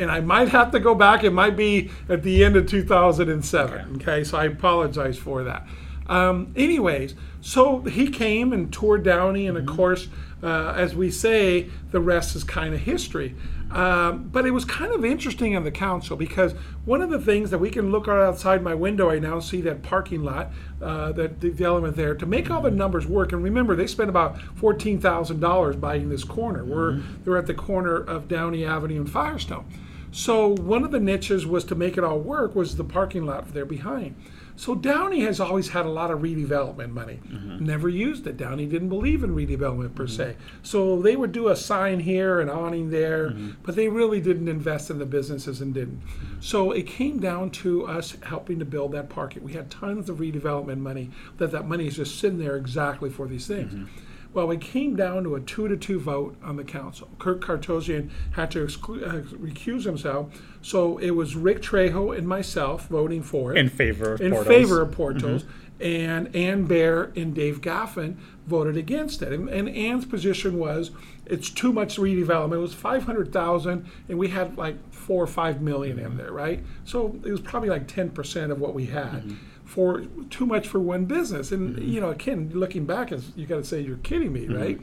and 0.00 0.10
I 0.10 0.20
might 0.20 0.48
have 0.48 0.70
to 0.72 0.80
go 0.80 0.94
back. 0.94 1.22
It 1.22 1.32
might 1.32 1.56
be 1.56 1.90
at 2.08 2.22
the 2.22 2.44
end 2.44 2.56
of 2.56 2.66
2007. 2.66 3.96
Okay, 3.96 4.24
so 4.24 4.38
I 4.38 4.44
apologize 4.46 5.18
for 5.18 5.44
that. 5.44 5.66
Um, 6.06 6.52
anyways, 6.56 7.14
so 7.40 7.82
he 7.82 8.08
came 8.08 8.52
and 8.52 8.72
toured 8.72 9.04
Downey, 9.04 9.46
and 9.46 9.56
of 9.56 9.66
course, 9.66 10.08
uh, 10.42 10.72
as 10.76 10.94
we 10.94 11.10
say, 11.10 11.68
the 11.90 12.00
rest 12.00 12.34
is 12.34 12.42
kind 12.42 12.74
of 12.74 12.80
history. 12.80 13.36
Um, 13.70 14.24
but 14.24 14.46
it 14.46 14.50
was 14.50 14.64
kind 14.64 14.92
of 14.92 15.04
interesting 15.04 15.54
on 15.54 15.62
the 15.62 15.70
council 15.70 16.16
because 16.16 16.52
one 16.84 17.00
of 17.00 17.10
the 17.10 17.20
things 17.20 17.50
that 17.50 17.58
we 17.58 17.70
can 17.70 17.92
look 17.92 18.08
out 18.08 18.20
outside 18.20 18.62
my 18.62 18.74
window 18.74 19.08
right 19.08 19.22
now 19.22 19.34
and 19.34 19.44
see 19.44 19.60
that 19.60 19.82
parking 19.82 20.24
lot, 20.24 20.50
uh, 20.82 21.12
that 21.12 21.60
element 21.60 21.94
there, 21.94 22.16
to 22.16 22.26
make 22.26 22.50
all 22.50 22.62
the 22.62 22.72
numbers 22.72 23.06
work. 23.06 23.32
And 23.32 23.44
remember, 23.44 23.76
they 23.76 23.86
spent 23.86 24.10
about 24.10 24.40
fourteen 24.56 24.98
thousand 25.00 25.38
dollars 25.38 25.76
buying 25.76 26.08
this 26.08 26.24
corner. 26.24 26.64
We're 26.64 27.00
they're 27.24 27.38
at 27.38 27.46
the 27.46 27.54
corner 27.54 27.96
of 27.96 28.26
Downey 28.26 28.64
Avenue 28.64 29.02
and 29.02 29.10
Firestone. 29.10 29.66
So 30.12 30.48
one 30.48 30.84
of 30.84 30.90
the 30.90 31.00
niches 31.00 31.46
was 31.46 31.64
to 31.64 31.74
make 31.74 31.96
it 31.96 32.04
all 32.04 32.18
work 32.18 32.54
was 32.54 32.76
the 32.76 32.84
parking 32.84 33.26
lot 33.26 33.52
there 33.54 33.64
behind. 33.64 34.16
So 34.56 34.74
Downey 34.74 35.20
has 35.22 35.40
always 35.40 35.70
had 35.70 35.86
a 35.86 35.88
lot 35.90 36.10
of 36.10 36.18
redevelopment 36.18 36.90
money. 36.90 37.20
Mm-hmm. 37.26 37.64
Never 37.64 37.88
used 37.88 38.26
it. 38.26 38.36
Downey 38.36 38.66
didn't 38.66 38.90
believe 38.90 39.24
in 39.24 39.34
redevelopment 39.34 39.94
per 39.94 40.06
se. 40.06 40.36
Mm-hmm. 40.36 40.58
So 40.62 41.00
they 41.00 41.16
would 41.16 41.32
do 41.32 41.48
a 41.48 41.56
sign 41.56 42.00
here, 42.00 42.40
an 42.40 42.50
awning 42.50 42.90
there, 42.90 43.30
mm-hmm. 43.30 43.52
but 43.62 43.74
they 43.74 43.88
really 43.88 44.20
didn't 44.20 44.48
invest 44.48 44.90
in 44.90 44.98
the 44.98 45.06
businesses 45.06 45.62
and 45.62 45.72
didn't. 45.72 46.02
So 46.40 46.72
it 46.72 46.86
came 46.86 47.20
down 47.20 47.50
to 47.52 47.86
us 47.86 48.18
helping 48.22 48.58
to 48.58 48.66
build 48.66 48.92
that 48.92 49.08
parking. 49.08 49.44
We 49.44 49.54
had 49.54 49.70
tons 49.70 50.10
of 50.10 50.18
redevelopment 50.18 50.80
money. 50.80 51.10
That 51.38 51.52
that 51.52 51.66
money 51.66 51.86
is 51.86 51.96
just 51.96 52.18
sitting 52.18 52.38
there 52.38 52.56
exactly 52.56 53.08
for 53.08 53.26
these 53.26 53.46
things. 53.46 53.88
Well, 54.32 54.46
we 54.46 54.58
came 54.58 54.94
down 54.94 55.24
to 55.24 55.34
a 55.34 55.40
two 55.40 55.66
to 55.66 55.76
two 55.76 55.98
vote 55.98 56.36
on 56.42 56.56
the 56.56 56.62
council. 56.64 57.08
Kirk 57.18 57.40
Cartozian 57.40 58.10
had 58.32 58.50
to 58.52 58.64
exclu- 58.64 59.02
uh, 59.02 59.22
recuse 59.36 59.84
himself, 59.84 60.40
so 60.62 60.98
it 60.98 61.10
was 61.10 61.34
Rick 61.34 61.62
Trejo 61.62 62.16
and 62.16 62.28
myself 62.28 62.86
voting 62.86 63.22
for 63.22 63.52
it 63.52 63.58
In 63.58 63.68
favor 63.68 64.14
of 64.14 64.20
in 64.20 64.32
Portos. 64.32 64.46
favor 64.46 64.82
of 64.82 64.90
Portos, 64.92 65.42
mm-hmm. 65.42 65.82
and 65.84 66.36
Anne 66.36 66.64
Bayer 66.64 67.12
and 67.16 67.34
Dave 67.34 67.60
Gafin 67.60 68.16
voted 68.46 68.76
against 68.76 69.20
it. 69.22 69.32
And, 69.32 69.48
and 69.48 69.68
Ann's 69.68 70.04
position 70.04 70.58
was 70.58 70.92
it's 71.26 71.50
too 71.50 71.72
much 71.72 71.96
redevelopment. 71.96 72.54
It 72.54 72.58
was 72.58 72.74
five 72.74 73.04
hundred 73.04 73.32
thousand, 73.32 73.86
and 74.08 74.16
we 74.16 74.28
had 74.28 74.56
like 74.56 74.76
four 74.92 75.24
or 75.24 75.26
five 75.26 75.60
million 75.60 75.98
in 75.98 76.06
mm-hmm. 76.06 76.18
there, 76.18 76.32
right? 76.32 76.62
So 76.84 77.18
it 77.24 77.32
was 77.32 77.40
probably 77.40 77.68
like 77.68 77.88
ten 77.88 78.10
percent 78.10 78.52
of 78.52 78.60
what 78.60 78.74
we 78.74 78.86
had. 78.86 79.24
Mm-hmm. 79.24 79.34
For 79.70 80.00
too 80.30 80.46
much 80.46 80.66
for 80.66 80.80
one 80.80 81.04
business, 81.04 81.52
and 81.52 81.76
mm-hmm. 81.76 81.88
you 81.88 82.00
know, 82.00 82.10
again, 82.10 82.50
looking 82.52 82.86
back, 82.86 83.12
is 83.12 83.30
you 83.36 83.46
got 83.46 83.58
to 83.58 83.64
say 83.64 83.80
you're 83.80 83.98
kidding 83.98 84.32
me, 84.32 84.46
mm-hmm. 84.46 84.56
right? 84.56 84.80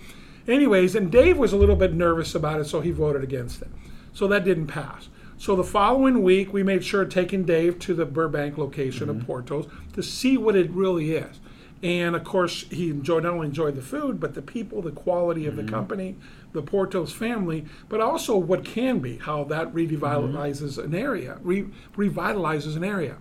Anyways, 0.47 0.95
and 0.95 1.11
Dave 1.11 1.37
was 1.37 1.51
a 1.51 1.57
little 1.57 1.75
bit 1.75 1.93
nervous 1.93 2.33
about 2.33 2.61
it, 2.61 2.65
so 2.67 2.79
he 2.79 2.91
voted 2.91 3.21
against 3.21 3.61
it. 3.61 3.67
So 4.13 4.29
that 4.29 4.45
didn't 4.45 4.67
pass. 4.67 5.09
So 5.37 5.57
the 5.57 5.63
following 5.65 6.23
week, 6.23 6.53
we 6.53 6.63
made 6.63 6.85
sure 6.85 7.03
taking 7.03 7.43
Dave 7.43 7.79
to 7.79 7.93
the 7.93 8.05
Burbank 8.05 8.57
location 8.57 9.09
of 9.09 9.17
mm-hmm. 9.17 9.29
Portos 9.29 9.69
to 9.91 10.01
see 10.01 10.37
what 10.37 10.55
it 10.55 10.71
really 10.71 11.11
is. 11.11 11.41
And 11.83 12.15
of 12.15 12.23
course, 12.23 12.65
he 12.69 12.89
enjoyed 12.89 13.23
not 13.23 13.33
only 13.33 13.47
enjoyed 13.47 13.75
the 13.75 13.81
food, 13.81 14.21
but 14.21 14.35
the 14.35 14.41
people, 14.41 14.81
the 14.81 14.91
quality 14.91 15.45
of 15.45 15.57
the 15.57 15.63
company, 15.63 16.15
the 16.53 16.63
Portos 16.63 17.11
family, 17.11 17.65
but 17.89 17.99
also 17.99 18.37
what 18.37 18.63
can 18.63 18.99
be, 18.99 19.17
how 19.17 19.43
that 19.43 19.71
revitalizes 19.73 20.83
an 20.83 20.95
area, 20.95 21.37
re- 21.43 21.67
revitalizes 21.95 22.77
an 22.77 22.83
area. 22.83 23.17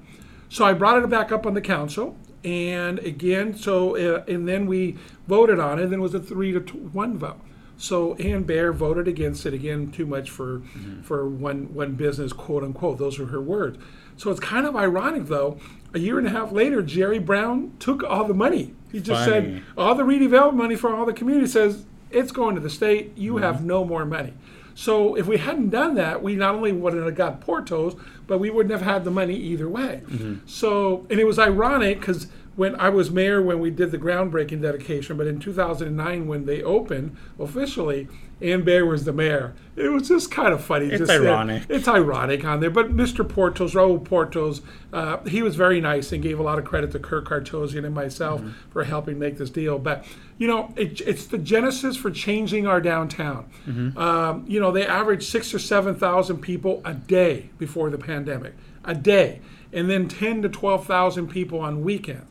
So 0.49 0.65
I 0.65 0.73
brought 0.73 1.03
it 1.03 1.09
back 1.11 1.33
up 1.33 1.47
on 1.47 1.55
the 1.55 1.61
council, 1.61 2.17
and 2.45 2.99
again, 3.01 3.57
so 3.57 3.97
uh, 3.97 4.25
and 4.29 4.49
then 4.49 4.67
we 4.67 4.97
voted 5.27 5.59
on 5.59 5.79
it. 5.79 5.85
And 5.85 5.93
then 5.93 5.99
it 5.99 6.03
was 6.03 6.15
a 6.15 6.21
three 6.21 6.53
to 6.53 6.61
two, 6.61 6.79
one 6.93 7.19
vote. 7.19 7.41
So 7.79 8.15
Anne 8.15 8.45
Bayer 8.45 8.73
voted 8.73 9.07
against 9.07 9.45
it 9.45 9.53
again. 9.53 9.91
Too 9.91 10.07
much 10.07 10.31
for 10.31 10.63
for 11.03 11.29
one 11.29 11.75
one 11.75 11.95
business, 11.95 12.33
quote 12.33 12.63
unquote. 12.63 12.99
Those 12.99 13.19
are 13.19 13.27
her 13.27 13.41
words. 13.41 13.79
So 14.17 14.31
it's 14.31 14.41
kind 14.41 14.67
of 14.67 14.75
ironic, 14.75 15.27
though. 15.27 15.59
A 15.95 15.99
year 15.99 16.19
and 16.19 16.27
a 16.27 16.31
half 16.31 16.53
later, 16.53 16.83
Jerry 16.83 17.19
Brown 17.19 17.73
took 17.79 18.03
all 18.03 18.25
the 18.25 18.35
money. 18.35 18.75
He 18.93 19.01
just 19.01 19.29
Funny. 19.29 19.57
said 19.57 19.63
all 19.77 19.95
the 19.95 20.05
redevelopment 20.05 20.55
money 20.55 20.77
for 20.77 20.95
all 20.95 21.05
the 21.05 21.13
community 21.13 21.47
says 21.47 21.85
it's 22.11 22.33
going 22.33 22.55
to 22.55 22.61
the 22.61 22.71
state. 22.71 23.17
You 23.17 23.39
have 23.39 23.65
no 23.65 23.85
more 23.85 24.05
money. 24.07 24.33
So 24.77 25.15
if 25.15 25.27
we 25.27 25.39
hadn't 25.39 25.71
done 25.71 25.95
that, 25.95 26.23
we 26.23 26.37
not 26.37 26.55
only 26.55 26.71
wouldn't 26.71 27.03
have 27.03 27.15
got 27.15 27.41
Portos, 27.41 27.99
but 28.27 28.39
we 28.39 28.51
wouldn't 28.51 28.73
have 28.73 28.83
had 28.83 29.05
the 29.05 29.11
money 29.11 29.35
either 29.35 29.71
way. 29.71 30.03
Mm-hmm. 30.07 30.47
So, 30.47 31.07
and 31.09 31.19
it 31.19 31.25
was 31.25 31.39
ironic 31.39 31.99
because 31.99 32.27
when 32.57 32.75
I 32.81 32.89
was 32.89 33.11
mayor 33.11 33.41
when 33.43 33.61
we 33.61 33.71
did 33.71 33.91
the 33.91 33.99
groundbreaking 33.99 34.63
dedication, 34.63 35.17
but 35.17 35.27
in 35.27 35.39
2009 35.39 36.27
when 36.27 36.47
they 36.47 36.63
opened 36.63 37.17
officially, 37.39 38.09
Anne 38.41 38.63
Bayer 38.65 38.85
was 38.85 39.05
the 39.05 39.13
mayor. 39.13 39.55
It 39.77 39.89
was 39.89 40.09
just 40.09 40.31
kind 40.31 40.53
of 40.53 40.63
funny. 40.63 40.87
It's 40.87 40.99
just 40.99 41.09
that- 41.09 41.21
ironic. 41.23 41.63
it's 41.69 41.87
ironic 41.89 42.45
on 42.45 42.61
there. 42.61 42.71
But 42.71 42.95
Mr. 42.95 43.27
Portos, 43.27 43.73
Raul 43.75 44.03
Portos, 44.03 44.61
uh, 44.93 45.19
he 45.29 45.43
was 45.43 45.57
very 45.57 45.81
nice 45.81 46.13
and 46.13 46.23
gave 46.23 46.39
a 46.39 46.43
lot 46.43 46.59
of 46.59 46.65
credit 46.65 46.91
to 46.93 46.99
Kirk 46.99 47.27
Cartozian 47.29 47.85
and 47.87 47.95
myself 47.95 48.41
Mm-hmm. 48.41 48.71
for 48.71 48.85
helping 48.85 49.19
make 49.19 49.39
this 49.39 49.49
deal. 49.51 49.79
But, 49.79 50.05
you 50.39 50.49
know, 50.49 50.73
it, 50.77 51.01
it's 51.03 51.27
the 51.27 51.39
genesis 51.39 51.97
for 51.97 52.11
changing 52.11 52.67
our 52.67 52.81
downtown. 52.81 53.49
Mm-hmm. 53.67 53.97
Um, 53.99 54.45
you 54.47 54.61
know, 54.61 54.71
they 54.71 54.87
averaged 54.87 55.25
six 55.29 55.53
or 55.55 55.59
7,000 55.59 56.39
people 56.39 56.83
a 56.85 56.93
day 56.95 57.51
before 57.59 57.89
the 57.91 57.99
pandemic, 57.99 58.53
a 58.85 58.95
day. 58.95 59.41
And 59.73 59.91
then 59.91 60.09
10 60.09 60.43
to 60.43 60.49
12,000 60.49 61.29
people 61.29 61.61
on 61.61 61.83
weekends. 61.83 62.26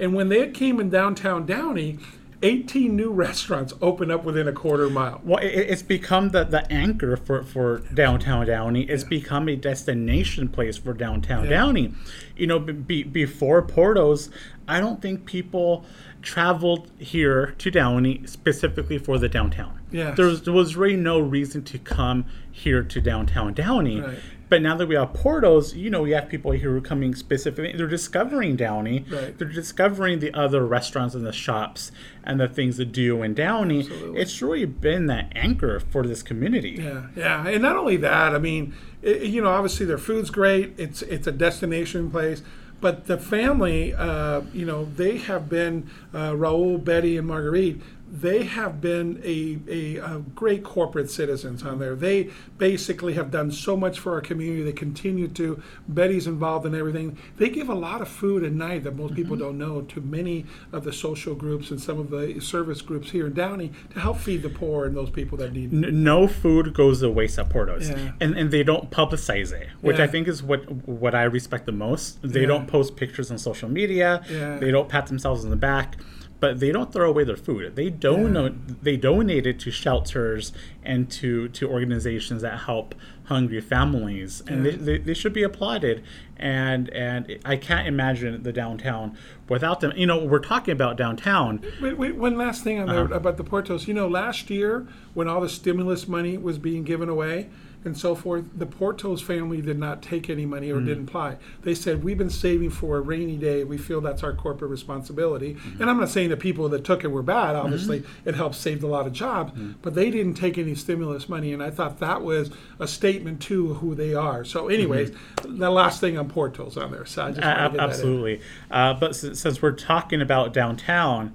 And 0.00 0.14
when 0.14 0.28
they 0.30 0.48
came 0.50 0.80
in 0.80 0.90
downtown 0.90 1.46
Downey, 1.46 1.98
18 2.42 2.96
new 2.96 3.10
restaurants 3.10 3.74
opened 3.82 4.10
up 4.10 4.24
within 4.24 4.48
a 4.48 4.52
quarter 4.52 4.88
mile. 4.88 5.20
Well, 5.22 5.38
it, 5.38 5.48
it's 5.48 5.82
become 5.82 6.30
the, 6.30 6.44
the 6.44 6.70
anchor 6.72 7.16
for, 7.16 7.42
for 7.42 7.80
downtown 7.92 8.46
Downey. 8.46 8.84
It's 8.84 9.04
become 9.04 9.48
a 9.48 9.56
destination 9.56 10.48
place 10.48 10.78
for 10.78 10.94
downtown 10.94 11.48
Downey. 11.48 11.92
You 12.36 12.46
know, 12.46 12.58
be, 12.58 13.02
before 13.02 13.62
Portos, 13.62 14.30
I 14.66 14.80
don't 14.80 15.02
think 15.02 15.26
people 15.26 15.84
traveled 16.22 16.90
here 16.98 17.54
to 17.58 17.70
Downey 17.70 18.22
specifically 18.26 18.98
for 18.98 19.18
the 19.18 19.28
downtown. 19.28 19.80
Yes. 19.90 20.16
There 20.16 20.26
was, 20.26 20.42
there 20.42 20.54
was 20.54 20.76
really 20.76 20.96
no 20.96 21.18
reason 21.18 21.62
to 21.64 21.78
come 21.78 22.24
here 22.50 22.82
to 22.82 23.00
downtown 23.00 23.54
Downey. 23.54 24.00
Right. 24.00 24.18
But 24.48 24.62
now 24.62 24.76
that 24.76 24.86
we 24.86 24.96
have 24.96 25.14
Porto's, 25.14 25.76
you 25.76 25.90
know, 25.90 26.02
we 26.02 26.10
have 26.10 26.28
people 26.28 26.50
here 26.50 26.72
who 26.72 26.78
are 26.78 26.80
coming 26.80 27.14
specifically. 27.14 27.72
They're 27.72 27.86
discovering 27.86 28.56
Downey. 28.56 29.04
Right. 29.08 29.38
They're 29.38 29.46
discovering 29.46 30.18
the 30.18 30.34
other 30.34 30.66
restaurants 30.66 31.14
and 31.14 31.24
the 31.24 31.32
shops 31.32 31.92
and 32.24 32.40
the 32.40 32.48
things 32.48 32.76
to 32.78 32.84
do 32.84 33.22
in 33.22 33.34
Downey. 33.34 33.80
Absolutely. 33.80 34.20
It's 34.20 34.42
really 34.42 34.64
been 34.64 35.06
that 35.06 35.30
anchor 35.36 35.78
for 35.78 36.04
this 36.04 36.24
community. 36.24 36.78
Yeah, 36.80 37.06
yeah, 37.14 37.46
and 37.46 37.62
not 37.62 37.76
only 37.76 37.96
that. 37.98 38.34
I 38.34 38.38
mean, 38.38 38.74
it, 39.02 39.22
you 39.22 39.40
know, 39.40 39.50
obviously 39.50 39.86
their 39.86 39.98
food's 39.98 40.30
great. 40.30 40.74
It's 40.76 41.02
it's 41.02 41.28
a 41.28 41.32
destination 41.32 42.10
place, 42.10 42.42
but 42.80 43.06
the 43.06 43.18
family, 43.18 43.94
uh, 43.94 44.42
you 44.52 44.64
know, 44.64 44.86
they 44.96 45.18
have 45.18 45.48
been 45.48 45.90
uh, 46.14 46.30
Raul, 46.30 46.82
Betty, 46.82 47.16
and 47.16 47.26
Marguerite. 47.26 47.80
They 48.10 48.42
have 48.42 48.80
been 48.80 49.20
a, 49.24 49.58
a, 49.68 49.96
a 49.98 50.18
great 50.34 50.64
corporate 50.64 51.10
citizens 51.10 51.62
on 51.62 51.78
there. 51.78 51.94
They 51.94 52.30
basically 52.58 53.14
have 53.14 53.30
done 53.30 53.52
so 53.52 53.76
much 53.76 54.00
for 54.00 54.14
our 54.14 54.20
community. 54.20 54.62
They 54.62 54.72
continue 54.72 55.28
to. 55.28 55.62
Betty's 55.86 56.26
involved 56.26 56.66
in 56.66 56.74
everything. 56.74 57.16
They 57.36 57.48
give 57.48 57.68
a 57.68 57.74
lot 57.74 58.02
of 58.02 58.08
food 58.08 58.42
at 58.42 58.52
night 58.52 58.82
that 58.82 58.96
most 58.96 59.14
people 59.14 59.36
mm-hmm. 59.36 59.44
don't 59.44 59.58
know 59.58 59.82
to 59.82 60.00
many 60.00 60.44
of 60.72 60.82
the 60.82 60.92
social 60.92 61.36
groups 61.36 61.70
and 61.70 61.80
some 61.80 62.00
of 62.00 62.10
the 62.10 62.40
service 62.40 62.82
groups 62.82 63.12
here 63.12 63.28
in 63.28 63.32
Downey 63.34 63.70
to 63.94 64.00
help 64.00 64.18
feed 64.18 64.42
the 64.42 64.48
poor 64.50 64.86
and 64.86 64.96
those 64.96 65.10
people 65.10 65.38
that 65.38 65.52
need. 65.52 65.72
N- 65.72 66.02
no 66.02 66.26
food 66.26 66.74
goes 66.74 67.00
to 67.00 67.10
waste 67.10 67.38
at 67.38 67.48
Portos, 67.48 67.90
Yeah. 67.90 68.12
and 68.20 68.36
and 68.36 68.50
they 68.50 68.64
don't 68.64 68.90
publicize 68.90 69.52
it, 69.52 69.68
which 69.80 69.98
Yeah. 69.98 70.04
I 70.04 70.06
think 70.08 70.26
is 70.26 70.42
what 70.42 70.88
what 70.88 71.14
I 71.14 71.22
respect 71.24 71.66
the 71.66 71.72
most. 71.72 72.18
They 72.22 72.40
Yeah. 72.40 72.46
don't 72.46 72.66
post 72.66 72.96
pictures 72.96 73.30
on 73.30 73.38
social 73.38 73.68
media. 73.68 74.22
They 74.60 74.70
don't 74.72 74.88
pat 74.88 75.06
themselves 75.06 75.44
on 75.44 75.50
the 75.50 75.56
back. 75.56 75.96
But 76.40 76.58
they 76.58 76.72
don't 76.72 76.90
throw 76.92 77.08
away 77.10 77.24
their 77.24 77.36
food. 77.36 77.76
They 77.76 77.90
donate. 77.90 78.82
They 78.82 78.96
donate 78.96 79.46
it 79.46 79.60
to 79.60 79.70
shelters 79.70 80.52
and 80.82 81.10
to, 81.12 81.48
to 81.50 81.68
organizations 81.68 82.40
that 82.42 82.60
help 82.60 82.94
hungry 83.24 83.60
families, 83.60 84.42
and 84.48 84.64
Yeah. 84.64 84.72
they, 84.72 84.76
they, 84.78 84.98
they 84.98 85.14
should 85.14 85.32
be 85.34 85.42
applauded. 85.42 86.02
And 86.36 86.88
and 86.90 87.38
I 87.44 87.56
can't 87.56 87.86
imagine 87.86 88.42
the 88.42 88.52
downtown 88.52 89.16
without 89.48 89.80
them. 89.80 89.92
You 89.94 90.06
know, 90.06 90.24
we're 90.24 90.38
talking 90.38 90.72
about 90.72 90.96
downtown. 90.96 91.60
Wait, 91.82 91.98
wait, 91.98 92.16
one 92.16 92.36
last 92.38 92.64
thing 92.64 92.80
on 92.80 92.86
there 92.88 93.04
Uh-huh. 93.04 93.14
about 93.14 93.36
the 93.36 93.44
Portos. 93.44 93.86
You 93.86 93.92
know, 93.94 94.08
last 94.08 94.48
year 94.48 94.88
when 95.12 95.28
all 95.28 95.42
the 95.42 95.48
stimulus 95.50 96.08
money 96.08 96.38
was 96.38 96.56
being 96.58 96.82
given 96.82 97.08
away 97.10 97.50
and 97.84 97.96
so 97.96 98.14
forth, 98.14 98.44
the 98.56 98.66
Portos 98.66 99.22
family 99.22 99.62
did 99.62 99.78
not 99.78 100.02
take 100.02 100.28
any 100.28 100.44
money 100.44 100.68
Mm. 100.68 100.76
or 100.76 100.80
didn't 100.80 101.08
apply. 101.08 101.36
They 101.62 101.74
said, 101.74 102.04
"We've 102.04 102.18
been 102.18 102.28
saving 102.30 102.70
for 102.70 102.98
a 102.98 103.00
rainy 103.00 103.36
day. 103.36 103.64
We 103.64 103.78
feel 103.78 104.00
that's 104.02 104.22
our 104.22 104.32
corporate 104.34 104.70
responsibility." 104.70 105.54
Mm-hmm. 105.54 105.80
And 105.80 105.90
I'm 105.90 105.98
not 105.98 106.10
saying 106.10 106.28
the 106.30 106.36
people 106.36 106.68
that 106.68 106.84
took 106.84 107.04
it 107.04 107.08
were 107.08 107.22
bad. 107.22 107.56
Obviously, 107.56 108.02
it 108.24 108.34
helped 108.34 108.56
save 108.56 108.84
a 108.84 108.86
lot 108.86 109.06
of 109.06 109.12
jobs, 109.12 109.52
Mm-hmm. 109.52 109.72
but 109.82 109.94
they 109.94 110.10
didn't 110.10 110.34
take 110.34 110.58
any 110.58 110.74
stimulus 110.74 111.28
money, 111.28 111.52
and 111.52 111.62
I 111.62 111.70
thought 111.70 112.00
that 112.00 112.22
was 112.22 112.50
a 112.78 112.86
statement 112.86 113.40
to 113.42 113.74
who 113.74 113.94
they 113.94 114.14
are. 114.14 114.44
So, 114.44 114.68
anyways, 114.68 115.12
the 115.44 115.70
last 115.70 116.00
thing 116.00 116.18
on 116.18 116.28
Portos 116.28 116.76
on 116.76 116.90
there. 116.92 117.06
So 117.06 117.24
I 117.24 117.28
just 117.30 117.38
A- 117.38 117.42
get 117.42 117.56
that 117.56 117.74
in. 117.74 117.80
absolutely. 117.80 118.40
Uh, 118.70 118.94
but 118.94 119.16
since, 119.16 119.40
since 119.40 119.62
we're 119.62 119.72
talking 119.72 120.20
about 120.20 120.52
downtown, 120.52 121.32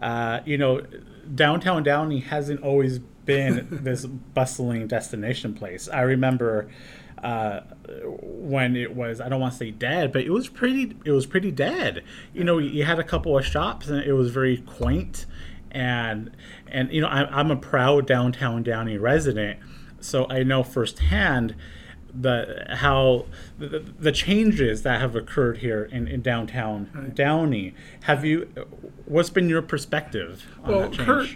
uh, 0.00 0.40
you 0.44 0.58
know, 0.58 0.82
downtown 1.34 1.82
Downey 1.82 2.20
hasn't 2.20 2.62
always 2.62 2.98
been 2.98 3.68
this 3.82 4.06
bustling 4.06 4.86
destination 4.86 5.54
place. 5.54 5.88
I 5.88 6.02
remember 6.02 6.68
uh, 7.22 7.60
when 8.22 8.76
it 8.76 8.94
was 8.94 9.20
I 9.20 9.28
don't 9.28 9.40
want 9.40 9.52
to 9.52 9.58
say 9.58 9.70
dead, 9.70 10.12
but 10.12 10.22
it 10.22 10.30
was 10.30 10.48
pretty 10.48 10.96
it 11.04 11.10
was 11.10 11.26
pretty 11.26 11.50
dead. 11.50 12.04
You 12.32 12.44
know, 12.44 12.58
you 12.58 12.84
had 12.84 12.98
a 12.98 13.04
couple 13.04 13.36
of 13.36 13.44
shops 13.44 13.88
and 13.88 14.02
it 14.02 14.12
was 14.12 14.30
very 14.30 14.58
quaint 14.58 15.26
and 15.70 16.30
and 16.68 16.92
you 16.92 17.00
know 17.00 17.08
I, 17.08 17.24
I'm 17.24 17.50
a 17.50 17.56
proud 17.56 18.06
downtown 18.06 18.62
Downey 18.62 18.98
resident, 18.98 19.58
so 20.00 20.26
I 20.30 20.42
know 20.42 20.62
firsthand 20.62 21.54
the 22.14 22.66
how 22.70 23.26
the, 23.58 23.80
the 23.98 24.12
changes 24.12 24.82
that 24.82 25.00
have 25.00 25.14
occurred 25.14 25.58
here 25.58 25.84
in, 25.92 26.08
in 26.08 26.22
downtown 26.22 27.12
Downey. 27.14 27.74
Have 28.04 28.24
you? 28.24 28.48
What's 29.04 29.30
been 29.30 29.48
your 29.48 29.62
perspective 29.62 30.44
on 30.64 30.70
Well, 30.70 30.80
that 30.82 30.92
change? 30.92 31.06
Kirk, 31.06 31.28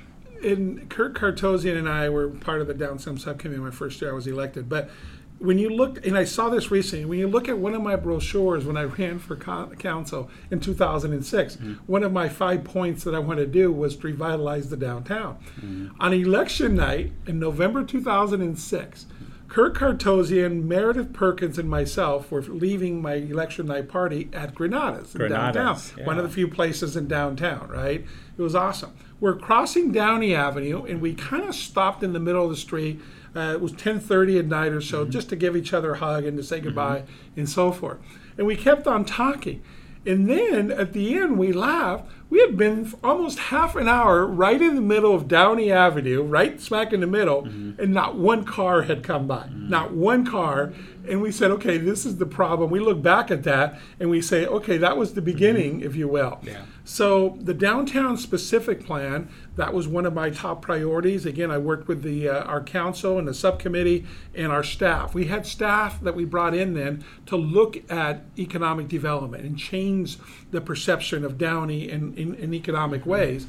and 0.45 0.89
Kirk 0.91 1.17
Cartozian 1.19 1.77
and 1.77 1.89
I 1.89 2.09
were 2.09 2.29
part 2.29 2.61
of 2.61 2.67
the 2.67 2.75
downtown 2.75 3.19
subcommittee 3.19 3.61
my 3.61 3.71
first 3.71 4.01
year 4.01 4.11
I 4.11 4.15
was 4.15 4.27
elected. 4.27 4.69
But 4.69 4.91
when 5.39 5.59
you 5.59 5.71
look, 5.71 6.07
and 6.07 6.17
I 6.17 6.23
saw 6.25 6.49
this 6.51 6.71
recently, 6.71 7.05
when 7.05 7.19
you 7.19 7.27
look 7.27 7.49
at 7.49 7.59
one 7.59 7.75
of 7.75 7.83
my 7.83 7.97
brochures 7.97 8.65
when 8.65 8.77
I 8.77 8.85
ran 8.85 9.19
for 9.19 9.35
con- 9.35 9.75
council 9.77 10.31
in 10.53 10.61
2006, 10.61 11.57
Mm-hmm. 11.57 11.73
one 11.87 12.05
of 12.05 12.13
my 12.13 12.29
five 12.29 12.63
points 12.65 13.03
that 13.05 13.15
I 13.15 13.19
wanted 13.19 13.47
to 13.47 13.51
do 13.53 13.73
was 13.73 13.97
to 13.97 14.07
revitalize 14.07 14.71
the 14.71 14.77
downtown. 14.77 15.39
Mm-hmm. 15.61 16.01
On 16.01 16.13
election 16.13 16.77
night 16.77 17.13
in 17.27 17.39
November 17.41 17.83
2006, 17.85 19.07
Kirk 19.53 19.77
Cartozian, 19.77 20.65
Meredith 20.65 21.13
Perkins, 21.13 21.59
and 21.59 21.69
myself 21.69 22.31
were 22.31 22.41
leaving 22.41 23.03
my 23.03 23.17
election 23.17 23.67
night 23.67 23.87
party 23.87 24.31
at 24.33 24.55
Granada's 24.55 25.15
in 25.15 25.19
Granada's, 25.19 25.91
downtown, 25.91 26.07
one 26.07 26.17
of 26.17 26.25
the 26.25 26.31
few 26.31 26.49
places 26.49 26.97
in 26.97 27.07
downtown, 27.07 27.69
right? 27.69 28.03
It 28.39 28.41
was 28.43 28.55
awesome. 28.55 28.95
We're 29.21 29.37
crossing 29.37 29.93
Downey 29.93 30.35
Avenue, 30.35 30.85
and 30.87 31.03
we 31.03 31.13
kind 31.13 31.45
of 31.45 31.55
stopped 31.55 32.03
in 32.03 32.15
the 32.15 32.19
middle 32.19 32.45
of 32.45 32.49
the 32.49 32.57
street. 32.57 32.99
Uh, 33.37 33.53
it 33.53 33.61
was 33.61 33.73
10:30 33.73 34.39
at 34.39 34.47
night 34.47 34.73
or 34.73 34.81
so, 34.81 35.05
just 35.05 35.29
to 35.29 35.37
give 35.37 35.55
each 35.55 35.75
other 35.75 35.93
a 35.93 35.99
hug 35.99 36.25
and 36.25 36.39
to 36.39 36.43
say 36.43 36.59
goodbye 36.59 37.03
and 37.37 37.47
so 37.47 37.73
forth. 37.73 37.99
And 38.39 38.47
we 38.47 38.57
kept 38.57 38.87
on 38.87 39.05
talking. 39.05 39.63
And 40.05 40.29
then 40.29 40.71
at 40.71 40.93
the 40.93 41.17
end, 41.17 41.39
we 41.39 41.53
laughed. 41.53 42.05
We 42.29 42.41
had 42.41 42.57
been 42.57 42.93
almost 43.05 43.39
half 43.39 43.77
an 43.77 43.89
hour 43.89 44.27
right 44.27 44.61
in 44.61 44.75
the 44.75 44.81
middle 44.81 45.15
of 45.15 45.29
Downey 45.29 45.71
Avenue, 45.71 46.23
right 46.23 46.61
smack 46.61 46.93
in 46.93 47.01
the 47.01 47.07
middle, 47.07 47.43
mm-hmm. 47.43 47.81
and 47.81 47.93
not 47.93 48.17
one 48.17 48.45
car 48.45 48.83
had 48.83 49.03
come 49.03 49.27
by. 49.27 49.45
Mm-hmm. 49.45 49.69
Not 49.69 49.93
one 49.93 50.27
car. 50.27 50.73
And 51.09 51.21
we 51.21 51.33
said, 51.33 51.51
okay, 51.53 51.79
this 51.79 52.07
is 52.07 52.19
the 52.19 52.27
problem. 52.27 52.71
We 52.71 52.81
look 52.81 53.03
back 53.03 53.31
at 53.31 53.43
that 53.45 53.81
and 53.99 54.11
we 54.11 54.21
say, 54.21 54.47
okay, 54.47 54.77
that 54.79 54.97
was 54.97 55.15
the 55.15 55.23
beginning, 55.23 55.81
if 55.81 55.97
you 55.97 56.09
will. 56.09 56.39
Yeah. 56.43 56.63
So 56.85 57.39
the 57.41 57.55
downtown 57.55 58.17
specific 58.17 58.85
plan, 58.85 59.29
that 59.57 59.73
was 59.73 59.87
one 59.87 60.07
of 60.07 60.15
my 60.15 60.31
top 60.31 60.63
priorities. 60.63 61.27
Again, 61.27 61.51
I 61.51 61.59
worked 61.59 61.89
with 61.89 62.03
the 62.03 62.29
uh, 62.29 62.43
our 62.45 62.63
council 62.63 63.19
and 63.19 63.29
the 63.29 63.35
subcommittee 63.35 64.07
and 64.35 64.51
our 64.51 64.65
staff. 64.65 65.15
We 65.15 65.27
had 65.27 65.47
staff 65.47 66.01
that 66.01 66.17
we 66.17 66.25
brought 66.25 66.55
in 66.55 66.75
then 66.75 67.05
to 67.27 67.37
look 67.37 67.91
at 67.91 68.25
economic 68.39 68.89
development 68.89 69.45
and 69.45 69.59
change 69.59 70.19
the 70.51 70.61
perception 70.61 71.25
of 71.25 71.39
Downey 71.39 71.89
in, 71.89 72.15
in, 72.15 72.35
in 72.35 72.55
economic 72.55 73.07
ways. 73.07 73.47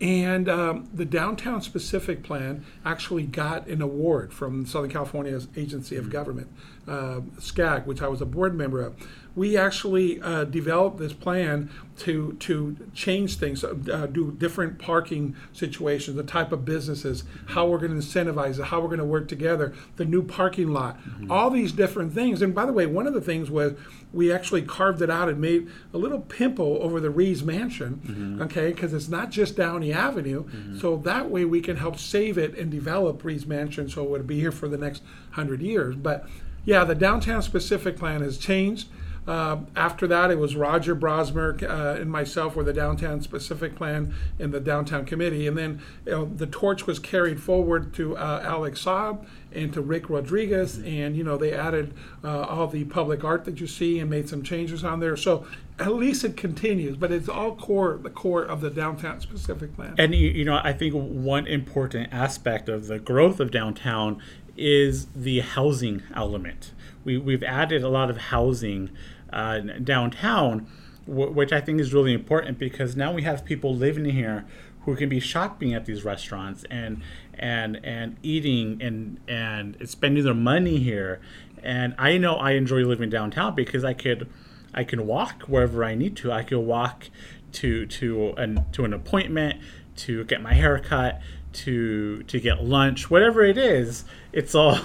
And 0.00 0.48
um, 0.48 0.88
the 0.94 1.04
downtown 1.04 1.60
specific 1.60 2.22
plan 2.22 2.64
actually 2.86 3.24
got 3.24 3.66
an 3.66 3.82
award 3.82 4.32
from 4.32 4.64
Southern 4.64 4.90
California's 4.90 5.48
Agency 5.56 5.96
of 5.96 6.08
Government, 6.08 6.48
uh, 6.88 7.20
SCAG, 7.36 7.84
which 7.84 8.00
I 8.00 8.08
was 8.08 8.22
a 8.22 8.26
board 8.26 8.54
member 8.54 8.80
of. 8.80 8.96
We 9.36 9.56
actually 9.56 10.20
uh, 10.20 10.44
developed 10.44 10.98
this 10.98 11.12
plan 11.12 11.70
to 11.98 12.32
to 12.40 12.76
change 12.94 13.36
things, 13.36 13.62
uh, 13.62 14.08
do 14.10 14.32
different 14.32 14.78
parking 14.78 15.36
situations, 15.52 16.16
the 16.16 16.22
type 16.22 16.50
of 16.50 16.64
businesses, 16.64 17.24
how 17.48 17.66
we're 17.66 17.78
going 17.78 17.92
to 17.92 18.06
incentivize 18.06 18.58
it, 18.58 18.64
how 18.66 18.80
we're 18.80 18.88
going 18.88 18.98
to 18.98 19.04
work 19.04 19.28
together, 19.28 19.74
the 19.96 20.04
new 20.04 20.22
parking 20.22 20.68
lot, 20.68 20.98
all 21.28 21.50
these 21.50 21.72
different 21.72 22.12
things. 22.12 22.42
And 22.42 22.54
by 22.54 22.64
the 22.66 22.72
way, 22.72 22.86
one 22.86 23.06
of 23.06 23.14
the 23.14 23.20
things 23.20 23.50
was 23.50 23.74
we 24.12 24.32
actually 24.32 24.62
carved 24.62 25.02
it 25.02 25.10
out 25.10 25.28
and 25.28 25.40
made 25.40 25.68
a 25.94 25.98
little 25.98 26.20
pimple 26.20 26.78
over 26.80 26.98
the 27.00 27.10
Rives 27.10 27.44
Mansion, 27.44 28.38
okay, 28.42 28.72
because 28.72 28.92
it's 28.92 29.08
not 29.08 29.30
just 29.30 29.56
Downey 29.56 29.92
Avenue. 29.92 30.44
So 30.80 30.96
that 30.96 31.30
way 31.30 31.44
we 31.44 31.60
can 31.60 31.76
help 31.76 31.98
save 31.98 32.38
it 32.38 32.56
and 32.58 32.70
develop 32.70 33.22
Rives 33.24 33.46
Mansion 33.46 33.88
so 33.88 34.02
it 34.04 34.10
would 34.10 34.26
be 34.26 34.40
here 34.40 34.52
for 34.52 34.68
the 34.68 34.78
next 34.78 35.02
hundred 35.32 35.60
years. 35.62 35.94
But 35.96 36.26
yeah, 36.64 36.84
the 36.84 36.94
downtown 36.94 37.42
specific 37.42 37.96
plan 37.96 38.22
has 38.22 38.38
changed. 38.38 38.88
Uh, 39.26 39.58
after 39.76 40.06
that, 40.06 40.30
it 40.30 40.38
was 40.38 40.56
Roger 40.56 40.96
Brossmer 40.96 41.62
uh, 41.62 42.00
and 42.00 42.10
myself 42.10 42.56
were 42.56 42.64
the 42.64 42.72
downtown 42.72 43.20
specific 43.20 43.76
plan 43.76 44.14
in 44.38 44.50
the 44.50 44.60
downtown 44.60 45.04
committee, 45.04 45.46
and 45.46 45.56
then 45.56 45.80
you 46.06 46.12
know, 46.12 46.24
the 46.24 46.46
torch 46.46 46.86
was 46.86 46.98
carried 46.98 47.40
forward 47.42 47.92
to 47.94 48.16
uh, 48.16 48.42
Alex 48.44 48.84
Saab 48.84 49.24
and 49.52 49.72
to 49.72 49.80
Rick 49.80 50.08
Rodriguez, 50.08 50.78
and 50.78 51.16
you 51.16 51.24
know 51.24 51.36
they 51.36 51.52
added 51.52 51.94
uh, 52.24 52.42
all 52.42 52.66
the 52.66 52.84
public 52.84 53.22
art 53.22 53.44
that 53.44 53.60
you 53.60 53.66
see 53.66 53.98
and 53.98 54.08
made 54.08 54.28
some 54.28 54.42
changes 54.42 54.84
on 54.84 55.00
there. 55.00 55.16
So 55.16 55.46
at 55.78 55.94
least 55.94 56.24
it 56.24 56.36
continues, 56.36 56.96
but 56.96 57.12
it's 57.12 57.28
all 57.28 57.54
core 57.56 57.98
the 58.02 58.10
core 58.10 58.42
of 58.42 58.60
the 58.60 58.70
downtown 58.70 59.20
specific 59.20 59.74
plan. 59.76 59.94
And 59.98 60.14
you 60.14 60.44
know, 60.44 60.60
I 60.62 60.72
think 60.72 60.94
one 60.94 61.46
important 61.46 62.12
aspect 62.12 62.68
of 62.68 62.86
the 62.86 62.98
growth 62.98 63.40
of 63.40 63.50
downtown 63.50 64.22
is 64.56 65.06
the 65.14 65.40
housing 65.40 66.02
element. 66.14 66.72
We, 67.04 67.16
we've 67.18 67.42
added 67.42 67.82
a 67.82 67.88
lot 67.88 68.10
of 68.10 68.16
housing 68.16 68.90
uh, 69.32 69.58
downtown, 69.82 70.66
w- 71.06 71.30
which 71.30 71.52
I 71.52 71.60
think 71.60 71.80
is 71.80 71.94
really 71.94 72.12
important 72.12 72.58
because 72.58 72.96
now 72.96 73.12
we 73.12 73.22
have 73.22 73.44
people 73.44 73.74
living 73.74 74.04
here 74.04 74.46
who 74.84 74.96
can 74.96 75.08
be 75.08 75.20
shopping 75.20 75.74
at 75.74 75.84
these 75.84 76.04
restaurants 76.04 76.64
and 76.70 77.02
and 77.34 77.80
and 77.84 78.16
eating 78.22 78.80
and 78.82 79.18
and 79.28 79.76
spending 79.88 80.24
their 80.24 80.34
money 80.34 80.78
here. 80.78 81.20
And 81.62 81.94
I 81.98 82.16
know 82.18 82.36
I 82.36 82.52
enjoy 82.52 82.82
living 82.84 83.10
downtown 83.10 83.54
because 83.54 83.84
I 83.84 83.92
could 83.92 84.28
I 84.72 84.84
can 84.84 85.06
walk 85.06 85.42
wherever 85.42 85.84
I 85.84 85.94
need 85.94 86.16
to. 86.18 86.32
I 86.32 86.42
could 86.42 86.60
walk 86.60 87.10
to 87.52 87.86
to 87.86 88.30
an 88.36 88.64
to 88.72 88.84
an 88.84 88.92
appointment, 88.92 89.60
to 89.96 90.24
get 90.24 90.40
my 90.40 90.54
hair 90.54 90.78
cut, 90.78 91.20
to 91.52 92.22
to 92.24 92.40
get 92.40 92.64
lunch, 92.64 93.10
whatever 93.10 93.44
it 93.44 93.58
is. 93.58 94.04
It's 94.32 94.54
all. 94.54 94.78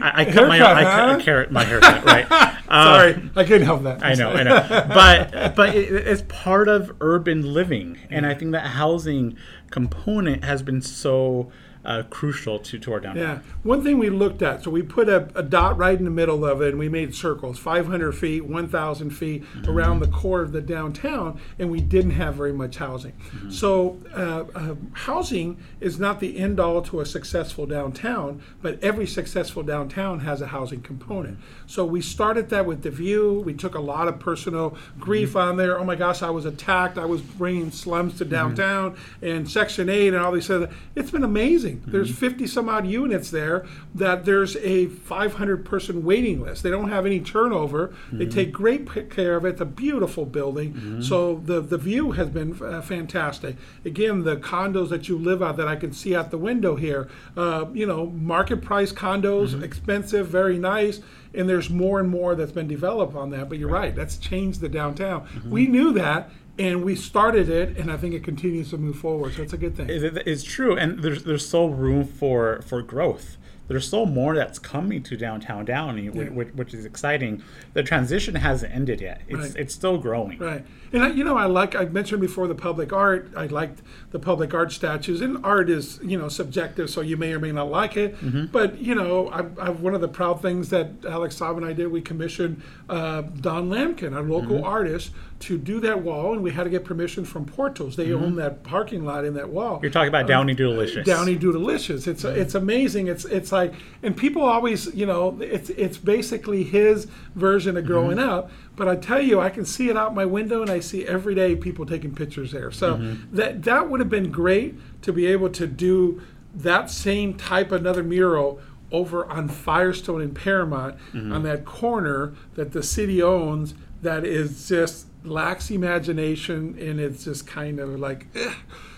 I, 0.00 0.22
I 0.22 0.24
cut 0.24 0.48
my 0.48 0.56
Haircut, 0.56 0.76
I 0.76 0.82
cut 0.84 1.08
huh? 1.08 1.16
I 1.18 1.22
carrot 1.22 1.52
my 1.52 1.64
haircut 1.64 2.04
right. 2.04 2.26
Um, 2.72 2.86
Sorry, 2.86 3.30
I 3.36 3.44
couldn't 3.44 3.66
help 3.66 3.82
that. 3.82 4.02
I 4.02 4.14
know, 4.14 4.30
I 4.30 4.42
know, 4.44 4.66
but 4.88 5.54
but 5.54 5.74
it, 5.74 5.92
it's 5.92 6.22
part 6.26 6.68
of 6.68 6.96
urban 7.02 7.52
living, 7.52 7.98
and 8.08 8.24
I 8.24 8.32
think 8.32 8.52
that 8.52 8.66
housing 8.68 9.36
component 9.70 10.42
has 10.42 10.62
been 10.62 10.80
so 10.80 11.52
uh, 11.84 12.02
crucial 12.10 12.58
to 12.58 12.78
to 12.78 12.92
our 12.92 13.00
downtown. 13.00 13.22
Yeah. 13.22 13.38
One 13.62 13.82
thing 13.82 13.98
we 13.98 14.10
looked 14.10 14.42
at, 14.42 14.64
so 14.64 14.70
we 14.70 14.82
put 14.82 15.08
a, 15.08 15.28
a 15.34 15.42
dot 15.42 15.76
right 15.76 15.96
in 15.98 16.04
the 16.04 16.10
middle 16.10 16.44
of 16.44 16.62
it 16.62 16.70
and 16.70 16.78
we 16.78 16.88
made 16.88 17.14
circles 17.14 17.58
500 17.58 18.12
feet, 18.12 18.44
1,000 18.44 19.10
feet 19.10 19.44
around 19.66 20.00
the 20.00 20.08
core 20.08 20.42
of 20.42 20.52
the 20.52 20.60
downtown, 20.60 21.40
and 21.58 21.70
we 21.70 21.80
didn't 21.80 22.12
have 22.12 22.34
very 22.34 22.52
much 22.52 22.76
housing. 22.76 23.12
So, 23.50 23.98
uh, 24.14 24.44
uh, 24.54 24.74
housing 24.92 25.58
is 25.80 25.98
not 25.98 26.20
the 26.20 26.38
end 26.38 26.60
all 26.60 26.82
to 26.82 27.00
a 27.00 27.06
successful 27.06 27.66
downtown, 27.66 28.42
but 28.60 28.82
every 28.82 29.06
successful 29.06 29.62
downtown 29.62 30.20
has 30.20 30.40
a 30.40 30.48
housing 30.48 30.80
component. 30.82 31.38
So, 31.66 31.84
we 31.84 32.00
started 32.00 32.50
that 32.50 32.66
with 32.66 32.82
the 32.82 32.90
view. 32.90 33.42
We 33.44 33.54
took 33.54 33.74
a 33.74 33.80
lot 33.80 34.08
of 34.08 34.18
personal 34.18 34.76
grief 34.98 35.36
on 35.36 35.56
there. 35.56 35.78
Oh 35.78 35.84
my 35.84 35.96
gosh, 35.96 36.22
I 36.22 36.30
was 36.30 36.44
attacked. 36.44 36.98
I 36.98 37.04
was 37.04 37.20
bringing 37.20 37.70
slums 37.70 38.18
to 38.18 38.24
downtown 38.24 38.96
and 39.20 39.48
Section 39.50 39.88
8 39.88 40.08
and 40.08 40.16
all 40.16 40.32
these 40.32 40.50
other. 40.50 40.70
It's 40.94 41.10
been 41.10 41.24
amazing. 41.24 41.71
There's 41.86 42.10
mm-hmm. 42.10 42.18
50 42.18 42.46
some 42.46 42.68
odd 42.68 42.86
units 42.86 43.30
there 43.30 43.66
that 43.94 44.24
there's 44.24 44.56
a 44.56 44.86
500 44.86 45.64
person 45.64 46.04
waiting 46.04 46.40
list. 46.40 46.62
They 46.62 46.70
don't 46.70 46.88
have 46.90 47.06
any 47.06 47.20
turnover. 47.20 47.94
They 48.10 48.24
mm-hmm. 48.26 48.34
take 48.34 48.52
great 48.52 49.10
care 49.10 49.36
of 49.36 49.44
it. 49.44 49.50
It's 49.50 49.60
a 49.60 49.66
beautiful 49.66 50.26
building. 50.26 50.74
Mm-hmm. 50.74 51.02
So 51.02 51.42
the, 51.44 51.60
the 51.60 51.78
view 51.78 52.12
has 52.12 52.28
been 52.28 52.60
uh, 52.62 52.82
fantastic. 52.82 53.56
Again, 53.84 54.24
the 54.24 54.36
condos 54.36 54.88
that 54.90 55.08
you 55.08 55.18
live 55.18 55.42
out 55.42 55.56
that 55.56 55.68
I 55.68 55.76
can 55.76 55.92
see 55.92 56.14
out 56.14 56.30
the 56.30 56.38
window 56.38 56.76
here, 56.76 57.08
uh, 57.36 57.66
you 57.72 57.86
know, 57.86 58.06
market 58.06 58.62
price 58.62 58.92
condos, 58.92 59.60
expensive, 59.62 60.28
very 60.28 60.58
nice. 60.58 61.00
And 61.34 61.48
there's 61.48 61.70
more 61.70 61.98
and 61.98 62.10
more 62.10 62.34
that's 62.34 62.52
been 62.52 62.68
developed 62.68 63.14
on 63.14 63.30
that. 63.30 63.48
But 63.48 63.58
you're 63.58 63.70
right, 63.70 63.94
that's 63.94 64.18
changed 64.18 64.60
the 64.60 64.68
downtown. 64.68 65.26
We 65.48 65.66
knew 65.66 65.92
that. 65.94 66.30
And 66.58 66.84
we 66.84 66.94
started 66.96 67.48
it, 67.48 67.78
and 67.78 67.90
I 67.90 67.96
think 67.96 68.14
it 68.14 68.22
continues 68.22 68.70
to 68.70 68.78
move 68.78 68.96
forward. 68.96 69.32
So 69.34 69.42
it's 69.42 69.54
a 69.54 69.56
good 69.56 69.74
thing. 69.74 69.88
It- 69.88 70.04
it- 70.04 70.22
It's 70.26 70.42
true, 70.42 70.76
and 70.76 70.98
there's 71.02 71.24
there's 71.24 71.46
still 71.46 71.70
room 71.70 72.04
for 72.04 72.60
for 72.66 72.82
growth. 72.82 73.38
There's 73.68 73.86
still 73.86 74.06
more 74.06 74.34
that's 74.34 74.58
coming 74.58 75.02
to 75.04 75.16
downtown 75.16 75.64
Downey, 75.64 76.10
Yeah. 76.12 76.28
which, 76.30 76.48
which 76.54 76.74
is 76.74 76.84
exciting. 76.84 77.42
The 77.72 77.82
transition 77.82 78.34
hasn't 78.34 78.74
ended 78.74 79.00
yet. 79.00 79.22
It's 79.28 79.38
Right. 79.38 79.56
it's 79.56 79.74
still 79.74 79.98
growing. 79.98 80.38
Right. 80.38 80.64
And 80.92 81.02
I, 81.02 81.08
you 81.10 81.24
know, 81.24 81.36
I 81.38 81.46
like 81.46 81.74
I 81.74 81.86
mentioned 81.86 82.20
before 82.20 82.46
the 82.46 82.54
public 82.54 82.92
art. 82.92 83.30
I 83.34 83.46
liked 83.46 83.80
the 84.10 84.18
public 84.18 84.52
art 84.52 84.72
statues, 84.72 85.22
and 85.22 85.38
art 85.44 85.70
is 85.70 85.98
you 86.02 86.18
know 86.18 86.28
subjective, 86.28 86.90
so 86.90 87.00
you 87.00 87.16
may 87.16 87.32
or 87.32 87.40
may 87.40 87.52
not 87.52 87.70
like 87.70 87.96
it. 87.96 88.20
Mm-hmm. 88.20 88.46
But 88.46 88.78
you 88.78 88.94
know, 88.94 89.28
I, 89.28 89.38
I, 89.58 89.70
one 89.70 89.94
of 89.94 90.00
the 90.00 90.08
proud 90.08 90.42
things 90.42 90.68
that 90.68 90.90
Alex 91.06 91.38
Saab 91.38 91.56
and 91.56 91.64
I 91.64 91.72
did, 91.72 91.88
we 91.88 92.02
commissioned 92.02 92.62
uh, 92.90 93.22
Don 93.22 93.70
Lampkin, 93.70 94.16
a 94.16 94.20
local 94.20 94.56
mm-hmm. 94.56 94.64
artist, 94.64 95.12
to 95.40 95.56
do 95.56 95.80
that 95.80 96.02
wall, 96.02 96.34
and 96.34 96.42
we 96.42 96.50
had 96.50 96.64
to 96.64 96.70
get 96.70 96.84
permission 96.84 97.24
from 97.24 97.46
Portos. 97.46 97.96
They 97.96 98.08
mm-hmm. 98.08 98.24
own 98.24 98.36
that 98.36 98.62
parking 98.62 99.04
lot 99.04 99.24
in 99.24 99.34
that 99.34 99.48
wall. 99.48 99.80
You're 99.82 99.90
talking 99.90 100.08
about 100.08 100.24
uh, 100.24 100.28
Downey 100.28 100.54
Doolicious. 100.54 101.04
Downey 101.04 101.38
Doodalicious. 101.38 102.06
It's 102.06 102.24
it's 102.24 102.54
amazing. 102.54 103.06
It's 103.06 103.24
it's 103.24 103.51
like 103.52 103.74
and 104.02 104.16
people 104.16 104.42
always 104.42 104.92
you 104.94 105.06
know 105.06 105.38
it's 105.40 105.70
it's 105.70 105.98
basically 105.98 106.64
his 106.64 107.06
version 107.34 107.76
of 107.76 107.84
mm-hmm. 107.84 107.92
growing 107.92 108.18
up. 108.18 108.50
But 108.74 108.88
I 108.88 108.96
tell 108.96 109.20
you, 109.20 109.38
I 109.40 109.50
can 109.50 109.66
see 109.66 109.90
it 109.90 109.96
out 109.96 110.14
my 110.14 110.24
window, 110.24 110.62
and 110.62 110.70
I 110.70 110.80
see 110.80 111.06
every 111.06 111.34
day 111.34 111.54
people 111.54 111.84
taking 111.84 112.14
pictures 112.14 112.52
there. 112.52 112.70
So 112.70 112.96
mm-hmm. 112.96 113.36
that 113.36 113.62
that 113.64 113.88
would 113.88 114.00
have 114.00 114.08
been 114.08 114.32
great 114.32 115.02
to 115.02 115.12
be 115.12 115.26
able 115.26 115.50
to 115.50 115.66
do 115.66 116.22
that 116.54 116.90
same 116.90 117.34
type 117.34 117.72
another 117.72 118.02
mural 118.02 118.60
over 118.90 119.24
on 119.26 119.48
Firestone 119.48 120.20
in 120.20 120.34
Paramount 120.34 120.96
mm-hmm. 121.12 121.32
on 121.32 121.42
that 121.44 121.64
corner 121.64 122.34
that 122.54 122.72
the 122.72 122.82
city 122.82 123.22
owns. 123.22 123.74
That 124.02 124.24
is 124.24 124.68
just 124.68 125.06
lacks 125.22 125.70
imagination, 125.70 126.76
and 126.78 126.98
it's 126.98 127.24
just 127.24 127.46
kind 127.46 127.78
of 127.78 128.00
like. 128.00 128.26
eh. 128.34 128.52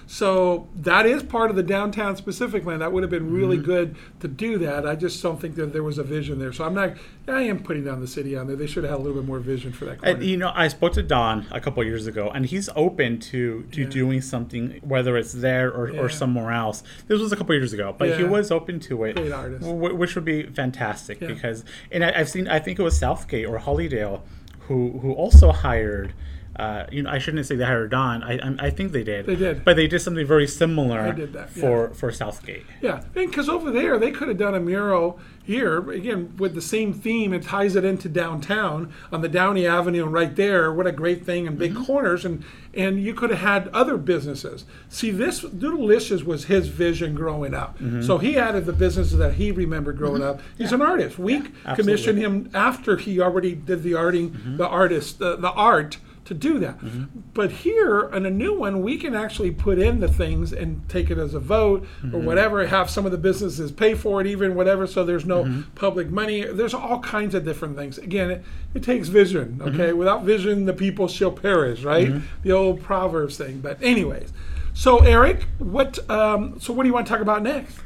So 0.06 0.68
that 0.76 1.06
is 1.06 1.22
part 1.22 1.50
of 1.50 1.56
the 1.56 1.62
downtown 1.62 2.16
specific 2.16 2.62
plan. 2.62 2.80
That 2.80 2.92
would 2.92 3.02
have 3.02 3.10
been 3.10 3.32
really 3.32 3.56
mm-hmm. 3.56 3.66
good 3.66 3.96
to 4.20 4.28
do 4.28 4.58
that. 4.58 4.86
I 4.86 4.96
just 4.96 5.22
don't 5.22 5.40
think 5.40 5.54
that 5.56 5.72
there 5.72 5.82
was 5.82 5.98
a 5.98 6.02
vision 6.02 6.38
there. 6.38 6.52
So 6.52 6.64
I'm 6.64 6.74
not. 6.74 6.96
I 7.26 7.42
am 7.42 7.62
putting 7.62 7.84
down 7.84 8.00
the 8.00 8.06
city 8.06 8.36
on 8.36 8.46
there. 8.46 8.56
They 8.56 8.66
should 8.66 8.84
have 8.84 8.90
had 8.90 9.00
a 9.00 9.02
little 9.02 9.20
bit 9.20 9.26
more 9.26 9.38
vision 9.38 9.72
for 9.72 9.86
that. 9.86 9.98
Corner. 10.00 10.16
And 10.16 10.24
you 10.24 10.36
know, 10.36 10.52
I 10.54 10.68
spoke 10.68 10.92
to 10.94 11.02
Don 11.02 11.46
a 11.50 11.60
couple 11.60 11.80
of 11.82 11.88
years 11.88 12.06
ago, 12.06 12.30
and 12.34 12.44
he's 12.44 12.68
open 12.76 13.18
to 13.20 13.62
to 13.72 13.82
Yeah. 13.82 13.88
doing 13.88 14.20
something, 14.20 14.80
whether 14.82 15.16
it's 15.16 15.32
there 15.32 15.72
or, 15.72 15.90
Yeah. 15.90 16.00
or 16.00 16.08
somewhere 16.08 16.52
else. 16.52 16.82
This 17.08 17.20
was 17.20 17.32
a 17.32 17.36
couple 17.36 17.54
of 17.54 17.60
years 17.60 17.72
ago, 17.72 17.94
but 17.96 18.18
he 18.18 18.24
was 18.24 18.50
open 18.50 18.80
to 18.80 19.04
it, 19.04 19.16
Great 19.16 19.32
artist. 19.32 19.64
which 19.64 20.14
would 20.14 20.24
be 20.24 20.42
fantastic 20.44 21.20
Yeah. 21.20 21.28
because. 21.28 21.64
And 21.90 22.04
I, 22.04 22.12
I've 22.20 22.28
seen, 22.28 22.48
I 22.48 22.58
think 22.58 22.78
it 22.78 22.82
was 22.82 22.98
Southgate 22.98 23.46
or 23.46 23.58
Hollydale, 23.58 24.20
who 24.68 24.98
who 25.00 25.12
also 25.12 25.52
hired 25.52 26.12
uh, 26.56 26.86
you 26.92 27.02
know, 27.02 27.10
I 27.10 27.18
shouldn't 27.18 27.44
say 27.46 27.56
they 27.56 27.64
hired 27.64 27.90
Don. 27.90 28.22
I, 28.22 28.38
I, 28.38 28.66
I 28.66 28.70
think 28.70 28.92
they 28.92 29.02
did. 29.04 29.26
They 29.26 29.34
did. 29.36 29.64
But 29.64 29.76
they 29.76 29.86
did 29.88 30.00
something 30.00 30.26
very 30.26 30.46
similar 30.46 31.12
that, 31.12 31.50
for, 31.50 31.90
for 31.94 32.12
Southgate. 32.12 32.64
Yeah, 32.80 33.02
because 33.12 33.48
over 33.48 33.70
there 33.70 33.98
they 33.98 34.10
could 34.12 34.28
have 34.28 34.38
done 34.38 34.54
a 34.54 34.60
mural 34.60 35.18
here 35.42 35.90
again 35.90 36.34
with 36.38 36.54
the 36.54 36.62
same 36.62 36.92
theme. 36.94 37.32
It 37.34 37.42
ties 37.42 37.76
it 37.76 37.84
into 37.84 38.08
downtown 38.08 38.92
on 39.12 39.20
the 39.20 39.28
Downey 39.28 39.66
Avenue, 39.66 40.04
and 40.04 40.12
right 40.12 40.34
there, 40.34 40.72
what 40.72 40.86
a 40.86 40.92
great 40.92 41.24
thing 41.26 41.46
and 41.46 41.58
big 41.58 41.72
Mm-hmm. 41.74 41.84
corners, 41.84 42.24
and 42.24 42.44
and 42.72 43.02
you 43.02 43.14
could 43.14 43.30
have 43.30 43.40
had 43.40 43.68
other 43.68 43.96
businesses. 43.96 44.64
See, 44.88 45.10
this 45.10 45.40
Doodleicious 45.42 46.24
was 46.24 46.44
his 46.46 46.68
vision 46.68 47.14
growing 47.14 47.52
up, 47.54 47.78
Mm-hmm. 47.78 48.02
so 48.02 48.18
he 48.18 48.38
added 48.38 48.64
the 48.64 48.72
businesses 48.72 49.18
that 49.18 49.34
he 49.34 49.50
remembered 49.50 49.98
growing 49.98 50.22
up. 50.22 50.40
He's 50.56 50.72
an 50.72 50.82
artist. 50.82 51.18
We 51.18 51.42
commissioned 51.74 52.18
him 52.18 52.48
after 52.54 52.96
he 52.96 53.20
already 53.20 53.54
did 53.54 53.82
the 53.82 53.92
arting, 53.92 54.30
Mm-hmm. 54.30 54.56
the 54.58 54.68
artist, 54.68 55.18
the, 55.18 55.36
the 55.36 55.50
art 55.52 55.98
to 56.24 56.34
do 56.34 56.58
that. 56.58 56.78
Mm-hmm. 56.78 57.20
But 57.34 57.50
here, 57.50 58.10
in 58.12 58.24
a 58.26 58.30
new 58.30 58.58
one, 58.58 58.82
we 58.82 58.96
can 58.96 59.14
actually 59.14 59.50
put 59.50 59.78
in 59.78 60.00
the 60.00 60.08
things 60.08 60.52
and 60.52 60.88
take 60.88 61.10
it 61.10 61.18
as 61.18 61.34
a 61.34 61.40
vote 61.40 61.82
or 61.82 62.06
mm-hmm. 62.06 62.24
whatever, 62.24 62.66
have 62.66 62.88
some 62.88 63.04
of 63.04 63.12
the 63.12 63.18
businesses 63.18 63.70
pay 63.70 63.94
for 63.94 64.20
it, 64.20 64.26
even 64.26 64.54
whatever, 64.54 64.86
so 64.86 65.04
there's 65.04 65.26
no 65.26 65.44
mm-hmm. 65.44 65.62
public 65.74 66.10
money. 66.10 66.44
There's 66.44 66.74
all 66.74 67.00
kinds 67.00 67.34
of 67.34 67.44
different 67.44 67.76
things. 67.76 67.98
Again, 67.98 68.30
it, 68.30 68.44
it 68.74 68.82
takes 68.82 69.08
vision, 69.08 69.60
okay? 69.62 69.92
Without 69.92 70.24
vision, 70.24 70.64
the 70.64 70.72
people 70.72 71.08
shall 71.08 71.32
perish, 71.32 71.82
right? 71.82 72.22
The 72.42 72.52
old 72.52 72.82
Proverbs 72.82 73.36
thing. 73.36 73.60
But, 73.60 73.82
anyways. 73.82 74.32
So, 74.72 74.98
Eric, 74.98 75.46
what? 75.58 75.98
Um, 76.10 76.58
so, 76.58 76.72
what 76.72 76.82
do 76.82 76.88
you 76.88 76.94
want 76.94 77.06
to 77.06 77.12
talk 77.12 77.22
about 77.22 77.42
next? 77.42 77.78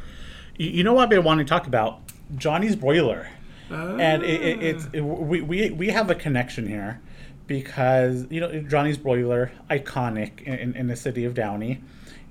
You, 0.56 0.70
you 0.70 0.84
know 0.84 0.94
what 0.94 1.02
I've 1.02 1.10
been 1.10 1.24
wanting 1.24 1.44
to 1.44 1.50
talk 1.50 1.66
about? 1.66 2.00
Johnny's 2.36 2.76
Broiler. 2.76 3.28
And 3.70 4.22
it, 4.22 4.40
it, 4.40 4.62
it's 4.62 4.86
ah. 4.86 4.90
it, 4.94 5.00
we, 5.02 5.42
we, 5.42 5.70
we 5.70 5.88
have 5.88 6.10
a 6.10 6.14
connection 6.14 6.66
here 6.66 7.00
because, 7.48 8.26
you 8.30 8.40
know, 8.40 8.60
Johnny's 8.60 8.98
Broiler, 8.98 9.50
iconic 9.68 10.42
in, 10.42 10.54
in, 10.54 10.76
in 10.76 10.86
the 10.86 10.94
city 10.94 11.24
of 11.24 11.34
Downey. 11.34 11.80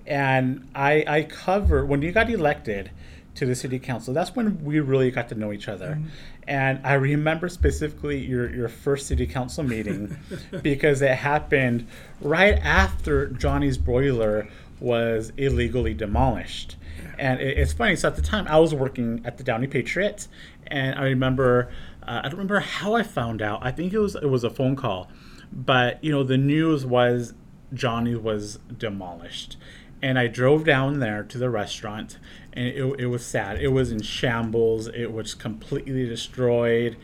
And 0.06 0.70
I, 0.74 1.04
I 1.06 1.24
cover, 1.24 1.86
when 1.86 2.02
you 2.02 2.14
got 2.14 2.30
elected 2.30 2.92
to 3.36 3.46
the 3.46 3.56
city 3.56 3.80
council, 3.80 4.14
that's 4.14 4.36
when 4.36 4.64
we 4.64 4.80
really 4.80 5.12
got 5.12 5.28
to 5.30 5.36
know 5.36 5.52
each 5.52 5.68
other. 5.68 5.96
Mm-hmm. 5.96 6.08
And 6.48 6.80
I 6.86 6.94
remember 6.94 7.50
specifically 7.50 8.20
your, 8.20 8.50
your 8.54 8.70
first 8.70 9.08
city 9.08 9.28
council 9.28 9.66
meeting 9.66 10.18
because 10.62 11.02
it 11.02 11.16
happened 11.16 11.88
right 12.22 12.58
after 12.64 13.28
Johnny's 13.28 13.78
Broiler 13.78 14.48
was 14.80 15.34
illegally 15.36 15.94
demolished. 15.94 16.78
And 17.20 17.42
it, 17.42 17.58
it's 17.58 17.74
funny. 17.74 17.96
So 17.96 18.08
at 18.08 18.16
the 18.16 18.22
time, 18.22 18.48
I 18.48 18.60
was 18.60 18.74
working 18.74 19.22
at 19.26 19.38
the 19.38 19.44
Downey 19.44 19.68
Patriots, 19.68 20.30
and 20.68 20.98
I 20.98 21.04
remember 21.04 21.70
uh, 22.08 22.20
I 22.20 22.24
don't 22.24 22.34
remember 22.34 22.60
how 22.60 22.96
I 22.96 23.04
found 23.04 23.42
out. 23.42 23.60
I 23.62 23.72
think 23.72 23.94
it 23.94 24.00
was 24.00 24.16
it 24.16 24.30
was 24.30 24.44
a 24.44 24.50
phone 24.50 24.76
call, 24.76 25.10
but 25.52 26.04
you 26.04 26.12
know 26.12 26.24
the 26.24 26.38
news 26.38 26.86
was 26.86 27.34
Johnny 27.74 28.16
was 28.16 28.60
demolished, 28.76 29.58
and 30.02 30.18
I 30.18 30.28
drove 30.28 30.64
down 30.64 31.00
there 31.00 31.24
to 31.24 31.38
the 31.38 31.50
restaurant, 31.50 32.18
and 32.54 32.68
it, 32.68 33.00
it 33.00 33.08
was 33.08 33.26
sad. 33.26 33.62
It 33.62 33.70
was 33.70 33.92
in 33.92 34.02
shambles. 34.02 34.88
It 34.88 35.12
was 35.12 35.34
completely 35.34 36.06
destroyed, 36.08 36.98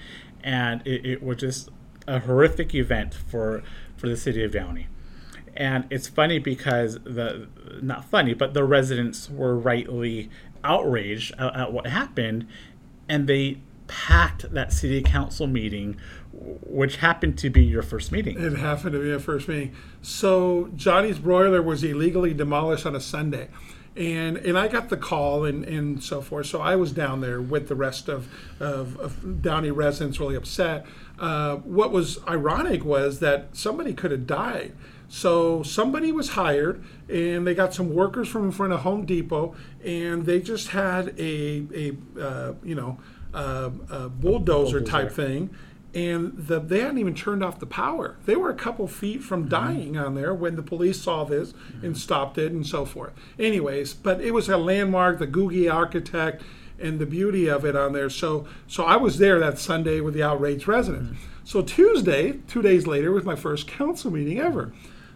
and 0.44 0.86
it, 0.86 1.06
it 1.06 1.24
was 1.24 1.38
just 1.38 1.70
a 2.08 2.20
horrific 2.20 2.74
event 2.74 3.14
for 3.14 3.64
for 3.98 4.08
the 4.08 4.18
city 4.18 4.44
of 4.44 4.52
Downey 4.52 4.88
and 5.56 5.86
it's 5.90 6.08
funny 6.08 6.40
because 6.40 7.00
the 7.04 7.48
not 7.82 8.06
funny 8.06 8.34
but 8.34 8.54
the 8.54 8.64
residents 8.64 9.30
were 9.30 9.56
rightly 9.58 10.30
outraged 10.64 11.34
at, 11.38 11.56
at 11.56 11.74
what 11.74 11.88
happened 11.88 12.48
and 13.08 13.28
they 13.28 13.58
packed 13.94 14.52
that 14.54 14.74
city 14.74 15.04
council 15.04 15.46
meeting 15.46 15.96
which 16.32 16.96
happened 16.98 17.38
to 17.38 17.48
be 17.52 17.64
your 17.64 17.84
first 17.84 18.12
meeting 18.12 18.42
It 18.42 18.58
happened 18.58 18.94
to 18.94 19.00
be 19.00 19.12
a 19.12 19.20
first 19.20 19.48
meeting. 19.48 19.76
So 20.02 20.72
Johnny's 20.76 21.20
broiler 21.20 21.62
was 21.62 21.84
illegally 21.84 22.34
demolished 22.34 22.88
on 22.88 22.96
a 22.96 23.00
Sunday. 23.00 23.50
And, 23.96 24.38
and 24.38 24.58
I 24.58 24.68
got 24.68 24.90
the 24.90 24.98
call 24.98 25.46
and, 25.46 25.64
and 25.64 26.02
so 26.02 26.22
forth. 26.22 26.48
So 26.48 26.60
I 26.60 26.76
was 26.76 26.92
down 26.92 27.22
there 27.22 27.40
with 27.40 27.68
the 27.68 27.76
rest 27.76 28.10
of, 28.10 28.28
of, 28.60 29.00
of 29.00 29.44
Downey 29.44 29.70
residents 29.70 30.20
really 30.20 30.36
upset. 30.36 30.88
Uh, 31.20 31.58
what 31.58 31.92
was 31.92 32.18
ironic 32.28 32.84
was 32.84 33.20
that 33.20 33.56
somebody 33.56 33.94
could 33.94 34.10
have 34.10 34.26
died. 34.26 34.74
So 35.08 35.62
somebody 35.62 36.12
was 36.12 36.30
hired 36.30 36.84
and 37.08 37.46
they 37.46 37.54
got 37.54 37.76
some 37.76 37.94
workers 37.94 38.28
from 38.28 38.46
in 38.46 38.52
front 38.52 38.74
of 38.74 38.80
Home 38.80 39.06
Depot 39.06 39.54
and 39.86 40.26
they 40.26 40.42
just 40.42 40.70
had 40.70 41.14
a, 41.20 41.68
a 41.76 42.20
uh, 42.20 42.54
you 42.64 42.74
know, 42.74 42.98
uh, 43.34 43.70
a 43.90 44.10
bulldozer 44.10 44.82
type 44.82 45.12
thing 45.12 45.50
and 45.94 46.36
the, 46.36 46.60
they 46.60 46.80
hadn't 46.80 46.98
even 46.98 47.14
turned 47.14 47.44
off 47.44 47.60
the 47.60 47.66
power. 47.66 48.18
They 48.26 48.36
were 48.36 48.50
a 48.50 48.56
couple 48.56 48.88
feet 48.88 49.22
from 49.22 49.48
dying 49.48 49.96
on 49.96 50.16
there 50.16 50.34
when 50.34 50.56
the 50.56 50.64
police 50.64 51.00
saw 51.00 51.24
this 51.24 51.54
and 51.84 51.98
stopped 51.98 52.38
it 52.38 52.52
and 52.52 52.66
so 52.66 52.86
forth. 52.86 53.14
Anyways, 53.38 53.94
but 53.94 54.20
it 54.20 54.32
was 54.32 54.50
a 54.50 54.58
landmark, 54.58 55.20
the 55.20 55.28
Googie 55.28 55.72
architect, 55.72 56.42
and 56.80 56.98
the 56.98 57.06
beauty 57.06 57.48
of 57.48 57.64
it 57.64 57.76
on 57.76 57.94
there. 57.94 58.10
So, 58.10 58.48
so 58.68 58.84
I 58.86 58.96
was 58.96 59.20
there 59.20 59.40
that 59.40 59.60
Sunday 59.60 60.02
with 60.02 60.16
the 60.16 60.24
outraged 60.24 60.68
residents. 60.68 61.20
So 61.44 61.62
Tuesday, 61.62 62.40
two 62.48 62.62
days 62.62 62.88
later, 62.88 63.12
was 63.12 63.26
my 63.26 63.36
first 63.36 63.68
council 63.68 64.10
meeting 64.10 64.40
ever. 64.40 64.74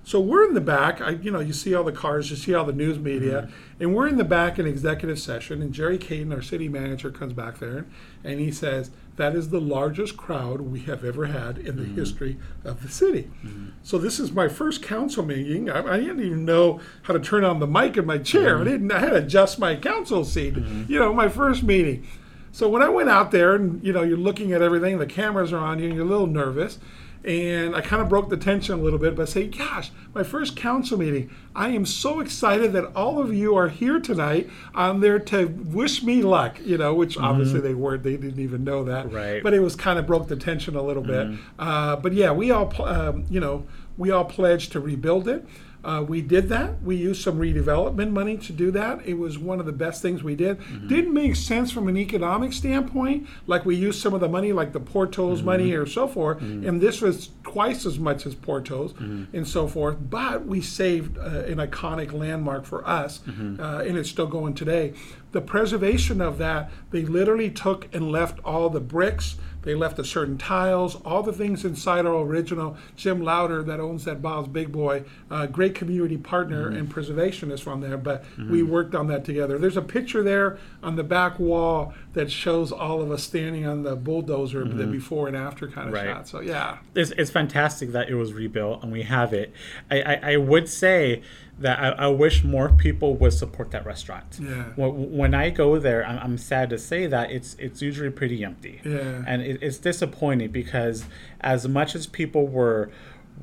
So 0.08 0.22
we're 0.22 0.46
in 0.46 0.54
the 0.54 0.62
back. 0.62 1.02
I, 1.02 1.10
you 1.10 1.32
know, 1.32 1.41
you 1.41 1.52
see 1.52 1.76
all 1.76 1.84
the 1.84 1.91
cars, 1.91 2.30
you 2.30 2.38
see 2.38 2.54
all 2.54 2.63
the 2.63 2.72
news 2.72 2.98
media, 2.98 3.41
mm-hmm. 3.41 3.84
and 3.84 3.93
we're 3.93 4.08
in 4.08 4.15
the 4.15 4.24
back 4.24 4.58
in 4.58 4.65
executive 4.65 5.20
session. 5.20 5.62
And 5.62 5.74
Jerry 5.74 5.98
Caton, 5.98 6.32
our 6.32 6.41
city 6.41 6.70
manager, 6.70 7.12
comes 7.12 7.34
back 7.34 7.60
there, 7.60 7.86
and 8.24 8.39
he 8.39 8.50
says, 8.50 8.89
"That 9.17 9.36
is 9.36 9.50
the 9.50 9.60
largest 9.60 10.15
crowd 10.15 10.62
we 10.62 10.80
have 10.84 11.04
ever 11.04 11.26
had 11.26 11.58
in 11.58 11.76
the 11.76 11.84
mm-hmm. 11.84 11.96
history 11.96 12.38
of 12.63 12.84
the 12.84 12.88
city." 12.88 13.30
Mm-hmm. 13.46 13.72
So 13.84 13.98
this 13.98 14.17
is 14.17 14.32
my 14.32 14.48
first 14.48 14.82
council 14.82 15.26
meeting. 15.26 15.70
I, 15.70 15.80
I 15.86 15.98
didn't 15.98 16.22
even 16.22 16.46
know 16.46 16.80
how 17.02 17.13
to 17.13 17.20
turn 17.20 17.43
on 17.43 17.60
the 17.60 17.67
mic 17.67 17.98
in 17.98 18.06
my 18.06 18.17
chair. 18.17 18.62
I 18.62 18.63
didn't. 18.63 18.89
I 18.93 19.00
had 19.00 19.10
to 19.10 19.17
adjust 19.17 19.60
my 19.60 19.76
council 19.76 20.24
seat. 20.24 20.56
You 20.56 21.00
know, 21.00 21.13
my 21.13 21.28
first 21.28 21.63
meeting. 21.63 22.08
So 22.54 22.70
when 22.70 22.82
I 22.82 22.88
went 22.88 23.10
out 23.10 23.32
there, 23.32 23.56
and 23.56 23.84
you 23.84 23.91
know, 23.91 24.04
you're 24.04 24.15
looking 24.15 24.54
at 24.54 24.62
everything, 24.62 25.00
the 25.00 25.06
cameras 25.06 25.52
are 25.52 25.60
on 25.60 25.80
you, 25.80 25.88
and 25.88 25.96
you're 25.96 26.06
a 26.06 26.10
little 26.10 26.28
nervous. 26.28 26.80
And 27.27 27.75
I 27.75 27.81
kind 27.81 28.01
of 28.01 28.07
broke 28.07 28.29
the 28.29 28.37
tension 28.37 28.79
a 28.79 28.81
little 28.81 28.97
bit 28.97 29.13
by 29.13 29.25
saying, 29.25 29.51
Gosh, 29.51 29.91
my 30.13 30.23
first 30.23 30.55
council 30.55 30.97
meeting. 30.97 31.29
I 31.53 31.69
am 31.69 31.85
so 31.85 32.21
excited 32.21 32.71
that 32.71 32.85
all 32.95 33.19
of 33.19 33.33
you 33.33 33.53
are 33.57 33.67
here 33.67 33.99
tonight 33.99 34.49
on 34.73 35.01
there 35.01 35.19
to 35.19 35.47
wish 35.47 36.03
me 36.03 36.21
luck, 36.21 36.57
you 36.63 36.77
know, 36.77 36.93
which 36.93 37.17
obviously 37.17 37.59
they 37.59 37.73
weren't. 37.73 38.03
They 38.03 38.15
didn't 38.15 38.39
even 38.39 38.63
know 38.63 38.85
that. 38.85 39.11
Right. 39.11 39.43
But 39.43 39.53
it 39.53 39.59
was 39.59 39.75
kind 39.75 39.99
of 39.99 40.07
broke 40.07 40.29
the 40.29 40.37
tension 40.37 40.77
a 40.77 40.81
little 40.81 41.03
bit. 41.03 41.27
Uh, 41.59 41.97
but 41.97 42.13
yeah, 42.13 42.31
we 42.31 42.49
all, 42.51 42.73
um, 42.83 43.25
you 43.29 43.41
know, 43.41 43.67
we 43.97 44.09
all 44.09 44.25
pledged 44.25 44.71
to 44.71 44.79
rebuild 44.79 45.27
it. 45.27 45.45
Uh, 45.88 46.04
we 46.04 46.21
did 46.21 46.50
that. 46.50 46.84
We 46.84 46.97
used 46.97 47.21
some 47.23 47.39
redevelopment 47.39 48.12
money 48.12 48.38
to 48.39 48.52
do 48.52 48.71
that. 48.71 49.06
It 49.06 49.13
was 49.13 49.39
one 49.39 49.62
of 49.62 49.65
the 49.65 49.71
best 49.71 50.02
things 50.02 50.21
we 50.21 50.36
did. 50.36 50.60
Didn't 50.89 51.13
make 51.13 51.38
sense 51.38 51.71
from 51.71 51.88
an 51.88 51.95
economic 51.97 52.52
standpoint, 52.52 53.26
like 53.47 53.65
we 53.65 53.76
used 53.78 54.02
some 54.02 54.13
of 54.13 54.19
the 54.19 54.28
money, 54.28 54.52
like 54.52 54.73
the 54.73 54.82
Portos 54.82 55.41
money 55.43 55.71
or 55.71 55.86
so 55.86 56.06
forth, 56.08 56.41
and 56.41 56.82
this 56.82 57.00
was 57.02 57.30
twice 57.43 57.86
as 57.86 57.97
much 57.97 58.26
as 58.26 58.36
Portos 58.36 58.91
and 59.34 59.47
so 59.47 59.65
forth. 59.67 59.97
But 60.10 60.45
we 60.45 60.60
saved 60.62 61.17
uh, 61.17 61.21
an 61.54 61.58
iconic 61.58 62.12
landmark 62.12 62.65
for 62.65 62.86
us, 62.86 63.21
uh, 63.28 63.84
and 63.88 63.97
it's 63.97 64.10
still 64.10 64.28
going 64.28 64.56
today. 64.56 64.93
The 65.32 65.41
preservation 65.41 66.19
of 66.21 66.38
that, 66.39 66.69
they 66.91 67.04
literally 67.04 67.50
took 67.50 67.88
and 67.95 68.12
left 68.12 68.39
all 68.43 68.69
the 68.69 68.82
bricks. 68.82 69.36
They 69.67 69.75
left 69.75 69.97
the 69.97 70.06
certain 70.06 70.38
tiles, 70.38 70.95
all 71.03 71.21
the 71.23 71.34
things 71.34 71.65
inside 71.65 72.06
our 72.06 72.21
original. 72.21 72.77
Jim 72.95 73.21
Louder, 73.21 73.62
that 73.63 73.82
owns 73.82 74.06
that 74.06 74.21
Bob's 74.21 74.47
Big 74.47 74.71
Boy, 74.71 75.03
uh, 75.30 75.45
great 75.47 75.75
community 75.75 76.15
partner 76.15 76.69
mm-hmm. 76.69 76.77
and 76.77 76.89
preservationist 76.89 77.63
from 77.63 77.82
there. 77.82 77.97
But 77.97 78.23
mm-hmm. 78.23 78.49
we 78.49 78.63
worked 78.63 78.95
on 78.95 79.08
that 79.08 79.25
together. 79.25 79.58
There's 79.58 79.75
a 79.75 79.82
picture 79.82 80.23
there 80.23 80.58
on 80.82 80.95
the 80.95 81.03
back 81.03 81.38
wall 81.38 81.93
that 82.13 82.32
shows 82.32 82.71
all 82.71 83.01
of 83.01 83.12
us 83.12 83.23
standing 83.23 83.67
on 83.67 83.84
the 83.84 83.97
bulldozer, 83.97 84.63
the 84.63 84.84
mm-hmm. 84.84 84.91
before 84.93 85.27
and 85.27 85.36
after 85.36 85.67
kind 85.67 85.89
of 85.89 85.93
Right. 85.93 86.06
shot. 86.06 86.30
So 86.30 86.39
yeah, 86.39 86.77
it's, 86.95 87.12
it's 87.17 87.30
fantastic 87.30 87.91
that 87.91 88.08
it 88.08 88.15
was 88.15 88.32
rebuilt 88.32 88.84
and 88.84 88.91
we 88.93 89.01
have 89.01 89.34
it. 89.34 89.53
I, 89.91 90.01
I, 90.01 90.19
I 90.32 90.38
would 90.38 90.69
say 90.69 91.23
that 91.60 91.80
I, 91.80 92.06
I 92.06 92.08
wish 92.08 92.43
more 92.43 92.70
people 92.70 93.15
would 93.15 93.34
support 93.34 93.72
that 93.72 93.86
restaurant. 93.86 94.39
Yeah. 94.39 94.65
When, 94.76 95.17
when 95.17 95.34
I 95.34 95.50
go 95.50 95.80
there, 95.80 96.06
I'm, 96.06 96.20
I'm 96.20 96.38
sad 96.38 96.70
to 96.70 96.78
say 96.78 97.08
that 97.08 97.32
it's 97.32 97.56
it's 97.56 97.82
usually 97.82 98.12
pretty 98.12 98.43
empty. 98.43 98.82
Yeah. 98.84 99.24
And 99.26 99.41
it, 99.41 99.62
it's 99.62 99.78
disappointing 99.78 100.52
because 100.52 101.06
as 101.41 101.67
much 101.67 101.96
as 101.96 102.08
people 102.08 102.48
were 102.48 102.91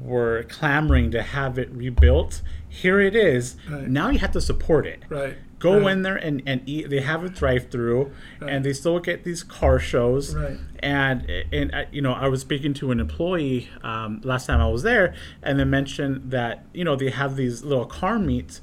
were 0.00 0.44
clamoring 0.44 1.11
to 1.12 1.22
have 1.22 1.59
it 1.59 1.70
rebuilt, 1.70 2.42
here 2.74 3.00
it 3.00 3.14
is. 3.16 3.56
Right. 3.70 3.88
Now 3.88 4.10
you 4.10 4.18
have 4.18 4.32
to 4.32 4.40
support 4.40 4.87
it. 4.87 5.02
right. 5.08 5.37
Go 5.60 5.80
right. 5.80 5.92
in 5.92 6.02
there 6.02 6.16
and, 6.16 6.42
and 6.44 6.60
eat. 6.66 6.90
They 6.90 7.00
have 7.00 7.24
a 7.24 7.30
drive 7.30 7.70
through, 7.70 8.12
and 8.42 8.62
they 8.66 8.74
still 8.74 8.98
get 8.98 9.24
these 9.24 9.42
car 9.42 9.78
shows. 9.78 10.34
Right. 10.34 10.58
And 10.80 11.30
and 11.52 11.74
uh, 11.74 11.84
you 11.90 12.02
know, 12.02 12.12
I 12.12 12.28
was 12.28 12.42
speaking 12.42 12.74
to 12.74 12.90
an 12.90 13.00
employee 13.00 13.70
um, 13.82 14.20
last 14.24 14.44
time 14.46 14.60
I 14.60 14.68
was 14.68 14.82
there, 14.82 15.14
and 15.42 15.58
they 15.58 15.64
mentioned 15.64 16.30
that 16.32 16.66
you 16.74 16.84
know 16.84 16.96
they 16.96 17.08
have 17.08 17.37
these 17.37 17.64
little 17.64 17.87
car 17.87 18.18
meets, 18.18 18.60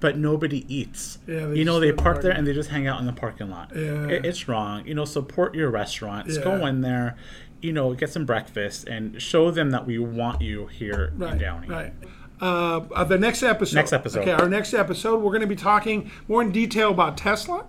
but 0.00 0.18
nobody 0.18 0.66
eats. 0.68 1.20
Yeah, 1.26 1.52
you 1.52 1.64
know, 1.64 1.80
they 1.80 1.88
in 1.88 1.96
the 1.96 2.02
park 2.02 2.20
there 2.20 2.32
and 2.32 2.46
they 2.46 2.52
just 2.52 2.68
hang 2.68 2.86
out 2.86 3.00
in 3.00 3.06
the 3.06 3.14
parking 3.14 3.48
lot. 3.48 3.70
Yeah. 3.74 4.08
It- 4.08 4.26
it's 4.26 4.46
wrong. 4.46 4.86
You 4.86 4.94
know, 4.94 5.06
support 5.06 5.54
your 5.54 5.70
restaurants. 5.70 6.36
Yeah. 6.36 6.44
Go 6.44 6.66
in 6.66 6.82
there. 6.82 7.16
you 7.62 7.72
know, 7.72 7.94
get 7.94 8.10
some 8.10 8.26
breakfast 8.26 8.88
and 8.88 9.22
show 9.22 9.50
them 9.52 9.70
that 9.70 9.86
we 9.86 9.96
want 9.96 10.42
you 10.42 10.66
here 10.66 11.12
Right, 11.16 11.32
in 11.34 11.38
Downey. 11.38 11.68
Right. 11.68 11.92
Uh, 12.42 12.80
uh, 12.92 13.04
the 13.04 13.16
next 13.18 13.42
episode. 13.44 13.76
Next 13.76 13.92
episode. 13.92 14.20
Okay, 14.22 14.32
our 14.32 14.48
next 14.48 14.74
episode, 14.74 15.18
we're 15.22 15.30
going 15.30 15.42
to 15.42 15.46
be 15.46 15.54
talking 15.56 16.10
more 16.26 16.42
in 16.42 16.50
detail 16.50 16.90
about 16.90 17.16
Tesla. 17.16 17.64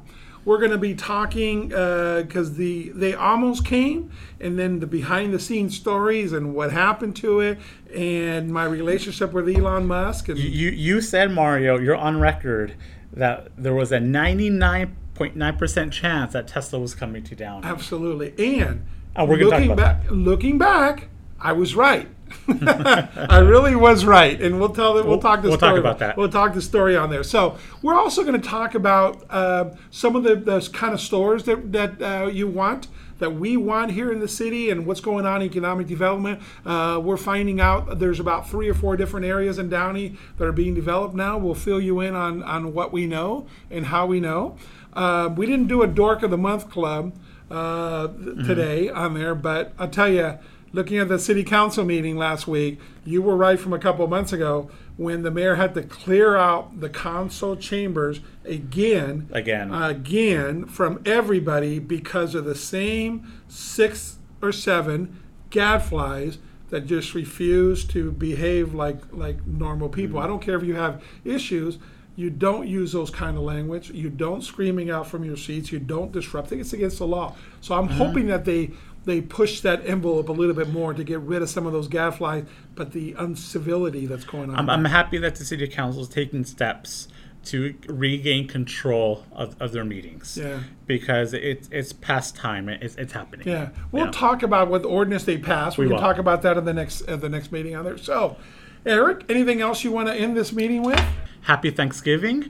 We're 0.45 0.57
going 0.57 0.71
to 0.71 0.77
be 0.77 0.93
talking 0.95 1.69
because 1.69 2.55
the 2.55 2.89
they 2.89 3.13
almost 3.13 3.63
came, 3.65 4.11
and 4.41 4.59
then 4.59 4.79
the 4.81 4.87
behind 4.87 5.33
the 5.33 5.39
scenes 5.39 5.75
stories 5.75 6.33
and 6.33 6.53
what 6.53 6.71
happened 6.73 7.15
to 7.17 7.39
it, 7.39 7.59
and 7.95 8.51
my 8.51 8.65
relationship 8.65 9.31
with 9.31 9.47
Elon 9.47 9.85
Musk. 9.87 10.27
And 10.27 10.37
You 10.39 10.69
you 10.71 10.99
said 11.01 11.31
Mario, 11.31 11.77
you're 11.79 11.95
on 11.95 12.19
record 12.19 12.73
that 13.13 13.51
there 13.55 13.73
was 13.75 13.91
a 13.93 13.99
99.9% 13.99 15.91
chance 15.91 16.33
that 16.33 16.47
Tesla 16.47 16.79
was 16.79 16.95
coming 16.95 17.23
to 17.23 17.35
down. 17.35 17.63
absolutely, 17.63 18.33
and 18.59 18.85
Oh, 19.15 19.25
we're 19.25 19.37
gonna 19.37 19.51
talk 19.51 19.59
looking 19.59 19.71
about 19.71 20.01
back, 20.01 20.11
looking 20.11 20.57
back, 20.57 21.07
I 21.39 21.51
was 21.53 21.75
right. 21.75 22.07
I 22.47 23.39
really 23.39 23.75
was 23.75 24.05
right, 24.05 24.39
and 24.41 24.59
we'll 24.59 24.69
tell. 24.73 24.93
We'll, 24.95 25.05
We'll- 25.05 25.19
talk 25.19 25.41
the 25.41 25.49
we'll 25.49 25.57
talk 25.57 25.77
about 25.77 25.99
that. 25.99 26.17
We'll 26.17 26.29
talk 26.29 26.53
the 26.53 26.61
story 26.61 26.95
on 26.97 27.09
there. 27.09 27.23
So 27.23 27.57
we're 27.81 27.95
also 27.95 28.23
going 28.23 28.39
to 28.39 28.47
talk 28.47 28.75
about 28.75 29.23
uh, 29.29 29.71
some 29.91 30.15
of 30.15 30.23
the 30.23 30.35
those 30.35 30.67
kind 30.67 30.93
of 30.93 30.99
stores 31.01 31.43
that 31.45 31.71
that 31.71 32.01
uh, 32.01 32.27
you 32.27 32.47
want. 32.47 32.87
That 33.19 33.35
we 33.35 33.55
want 33.55 33.91
here 33.91 34.11
in 34.11 34.19
the 34.19 34.27
city, 34.27 34.69
and 34.69 34.85
what's 34.85 34.99
going 34.99 35.25
on 35.25 35.41
in 35.41 35.47
economic 35.47 35.87
development. 35.87 36.41
Uh, 36.65 36.99
we're 37.01 37.15
finding 37.15 37.61
out 37.61 37.99
there's 37.99 38.19
about 38.19 38.49
three 38.49 38.67
or 38.67 38.73
four 38.73 38.97
different 38.97 39.25
areas 39.25 39.57
in 39.59 39.69
Downey 39.69 40.17
that 40.37 40.45
are 40.45 40.51
being 40.51 40.73
developed 40.73 41.15
now. 41.15 41.37
We'll 41.37 41.55
fill 41.55 41.79
you 41.79 42.01
in 42.01 42.15
on 42.15 42.43
on 42.43 42.73
what 42.73 42.91
we 42.91 43.05
know 43.05 43.47
and 43.71 43.85
how 43.85 44.07
we 44.07 44.19
know. 44.19 44.57
Uh, 44.91 45.29
we 45.33 45.45
didn't 45.45 45.67
do 45.67 45.83
a 45.83 45.87
Dork 45.87 46.21
of 46.21 46.31
the 46.31 46.37
Month 46.37 46.69
club 46.69 47.13
uh, 47.49 48.07
th- 48.09 48.45
today 48.45 48.89
on 48.89 49.13
there, 49.13 49.35
but 49.35 49.71
I'll 49.79 49.89
tell 49.89 50.09
you, 50.09 50.37
looking 50.73 50.97
at 50.97 51.07
the 51.07 51.19
city 51.19 51.43
council 51.43 51.85
meeting 51.85 52.17
last 52.17 52.47
week, 52.47 52.79
you 53.05 53.21
were 53.21 53.37
right 53.37 53.59
from 53.59 53.71
a 53.71 53.79
couple 53.79 54.03
of 54.03 54.09
months 54.09 54.33
ago 54.33 54.69
when 54.97 55.21
the 55.21 55.31
mayor 55.31 55.55
had 55.55 55.73
to 55.75 55.83
clear 55.83 56.35
out 56.35 56.79
the 56.79 56.89
council 56.89 57.55
chambers 57.55 58.19
again, 58.43 59.29
Again. 59.31 59.73
again 59.73 60.65
from 60.65 61.01
everybody 61.05 61.79
because 61.79 62.35
of 62.35 62.45
the 62.45 62.55
same 62.55 63.41
six 63.47 64.17
or 64.41 64.51
seven 64.51 65.23
gadflies 65.49 66.37
that 66.69 66.87
just 66.87 67.13
refuse 67.13 67.85
to 67.85 68.11
behave 68.11 68.73
like 68.73 68.99
like 69.11 69.45
normal 69.45 69.89
people. 69.89 70.17
Mm-hmm. 70.17 70.25
I 70.25 70.27
don't 70.27 70.41
care 70.41 70.55
if 70.55 70.63
you 70.63 70.75
have 70.75 71.03
issues. 71.23 71.77
You 72.15 72.29
don't 72.29 72.67
use 72.67 72.91
those 72.91 73.09
kind 73.09 73.37
of 73.37 73.43
language. 73.43 73.89
You 73.89 74.09
don't 74.09 74.43
screaming 74.43 74.91
out 74.91 75.07
from 75.07 75.23
your 75.23 75.37
seats. 75.37 75.71
You 75.71 75.79
don't 75.79 76.11
disrupt. 76.11 76.47
I 76.47 76.49
think 76.49 76.61
it's 76.61 76.73
against 76.73 76.99
the 76.99 77.07
law. 77.07 77.35
So 77.61 77.75
I'm 77.75 77.87
mm-hmm. 77.87 77.97
hoping 77.97 78.27
that 78.27 78.45
they 78.45 78.71
they 79.05 79.21
push 79.21 79.61
that 79.61 79.85
envelope 79.85 80.29
a 80.29 80.31
little 80.31 80.55
bit 80.55 80.69
more 80.69 80.93
to 80.93 81.03
get 81.03 81.19
rid 81.19 81.41
of 81.41 81.49
some 81.49 81.65
of 81.65 81.73
those 81.73 81.87
gadflies, 81.87 82.45
but 82.75 82.91
the 82.93 83.13
uncivility 83.13 84.05
that's 84.05 84.23
going 84.23 84.49
on. 84.49 84.55
I'm, 84.57 84.69
I'm 84.69 84.85
happy 84.85 85.17
that 85.19 85.35
the 85.35 85.45
city 85.45 85.67
council 85.67 86.01
is 86.03 86.07
taking 86.09 86.43
steps 86.45 87.07
to 87.45 87.75
regain 87.87 88.47
control 88.47 89.25
of, 89.33 89.61
of 89.61 89.73
their 89.73 89.83
meetings. 89.83 90.37
Yeah. 90.41 90.61
Because 90.87 91.33
it's 91.33 91.67
it's 91.73 91.91
past 91.91 92.37
time. 92.37 92.69
It's, 92.69 92.95
it's 92.95 93.11
happening. 93.11 93.45
Yeah, 93.47 93.69
we'll 93.91 94.05
Yeah. 94.05 94.11
talk 94.11 94.43
about 94.43 94.69
what 94.69 94.85
ordinance 94.85 95.25
they 95.25 95.37
passed. 95.37 95.77
We, 95.77 95.85
We 95.85 95.89
can 95.89 95.95
will. 95.95 96.01
talk 96.01 96.17
about 96.19 96.41
that 96.43 96.55
in 96.57 96.63
the 96.63 96.73
next 96.73 97.01
at 97.01 97.19
the 97.19 97.27
next 97.27 97.51
meeting 97.51 97.75
on 97.75 97.83
there. 97.83 97.97
So, 97.97 98.37
Eric, 98.85 99.25
anything 99.27 99.59
else 99.59 99.83
you 99.83 99.91
want 99.91 100.07
to 100.07 100.13
end 100.15 100.37
this 100.37 100.53
meeting 100.53 100.83
with? 100.83 101.03
Happy 101.41 101.69
Thanksgiving. 101.69 102.49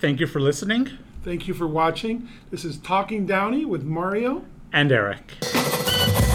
Thank 0.00 0.18
you 0.18 0.26
for 0.26 0.40
listening. 0.40 0.90
Thank 1.22 1.46
you 1.46 1.54
for 1.54 1.68
watching. 1.68 2.28
This 2.50 2.64
is 2.64 2.78
Talking 2.78 3.26
Downey 3.26 3.64
with 3.64 3.84
Mario 3.84 4.44
and 4.72 4.90
Eric. 4.90 6.31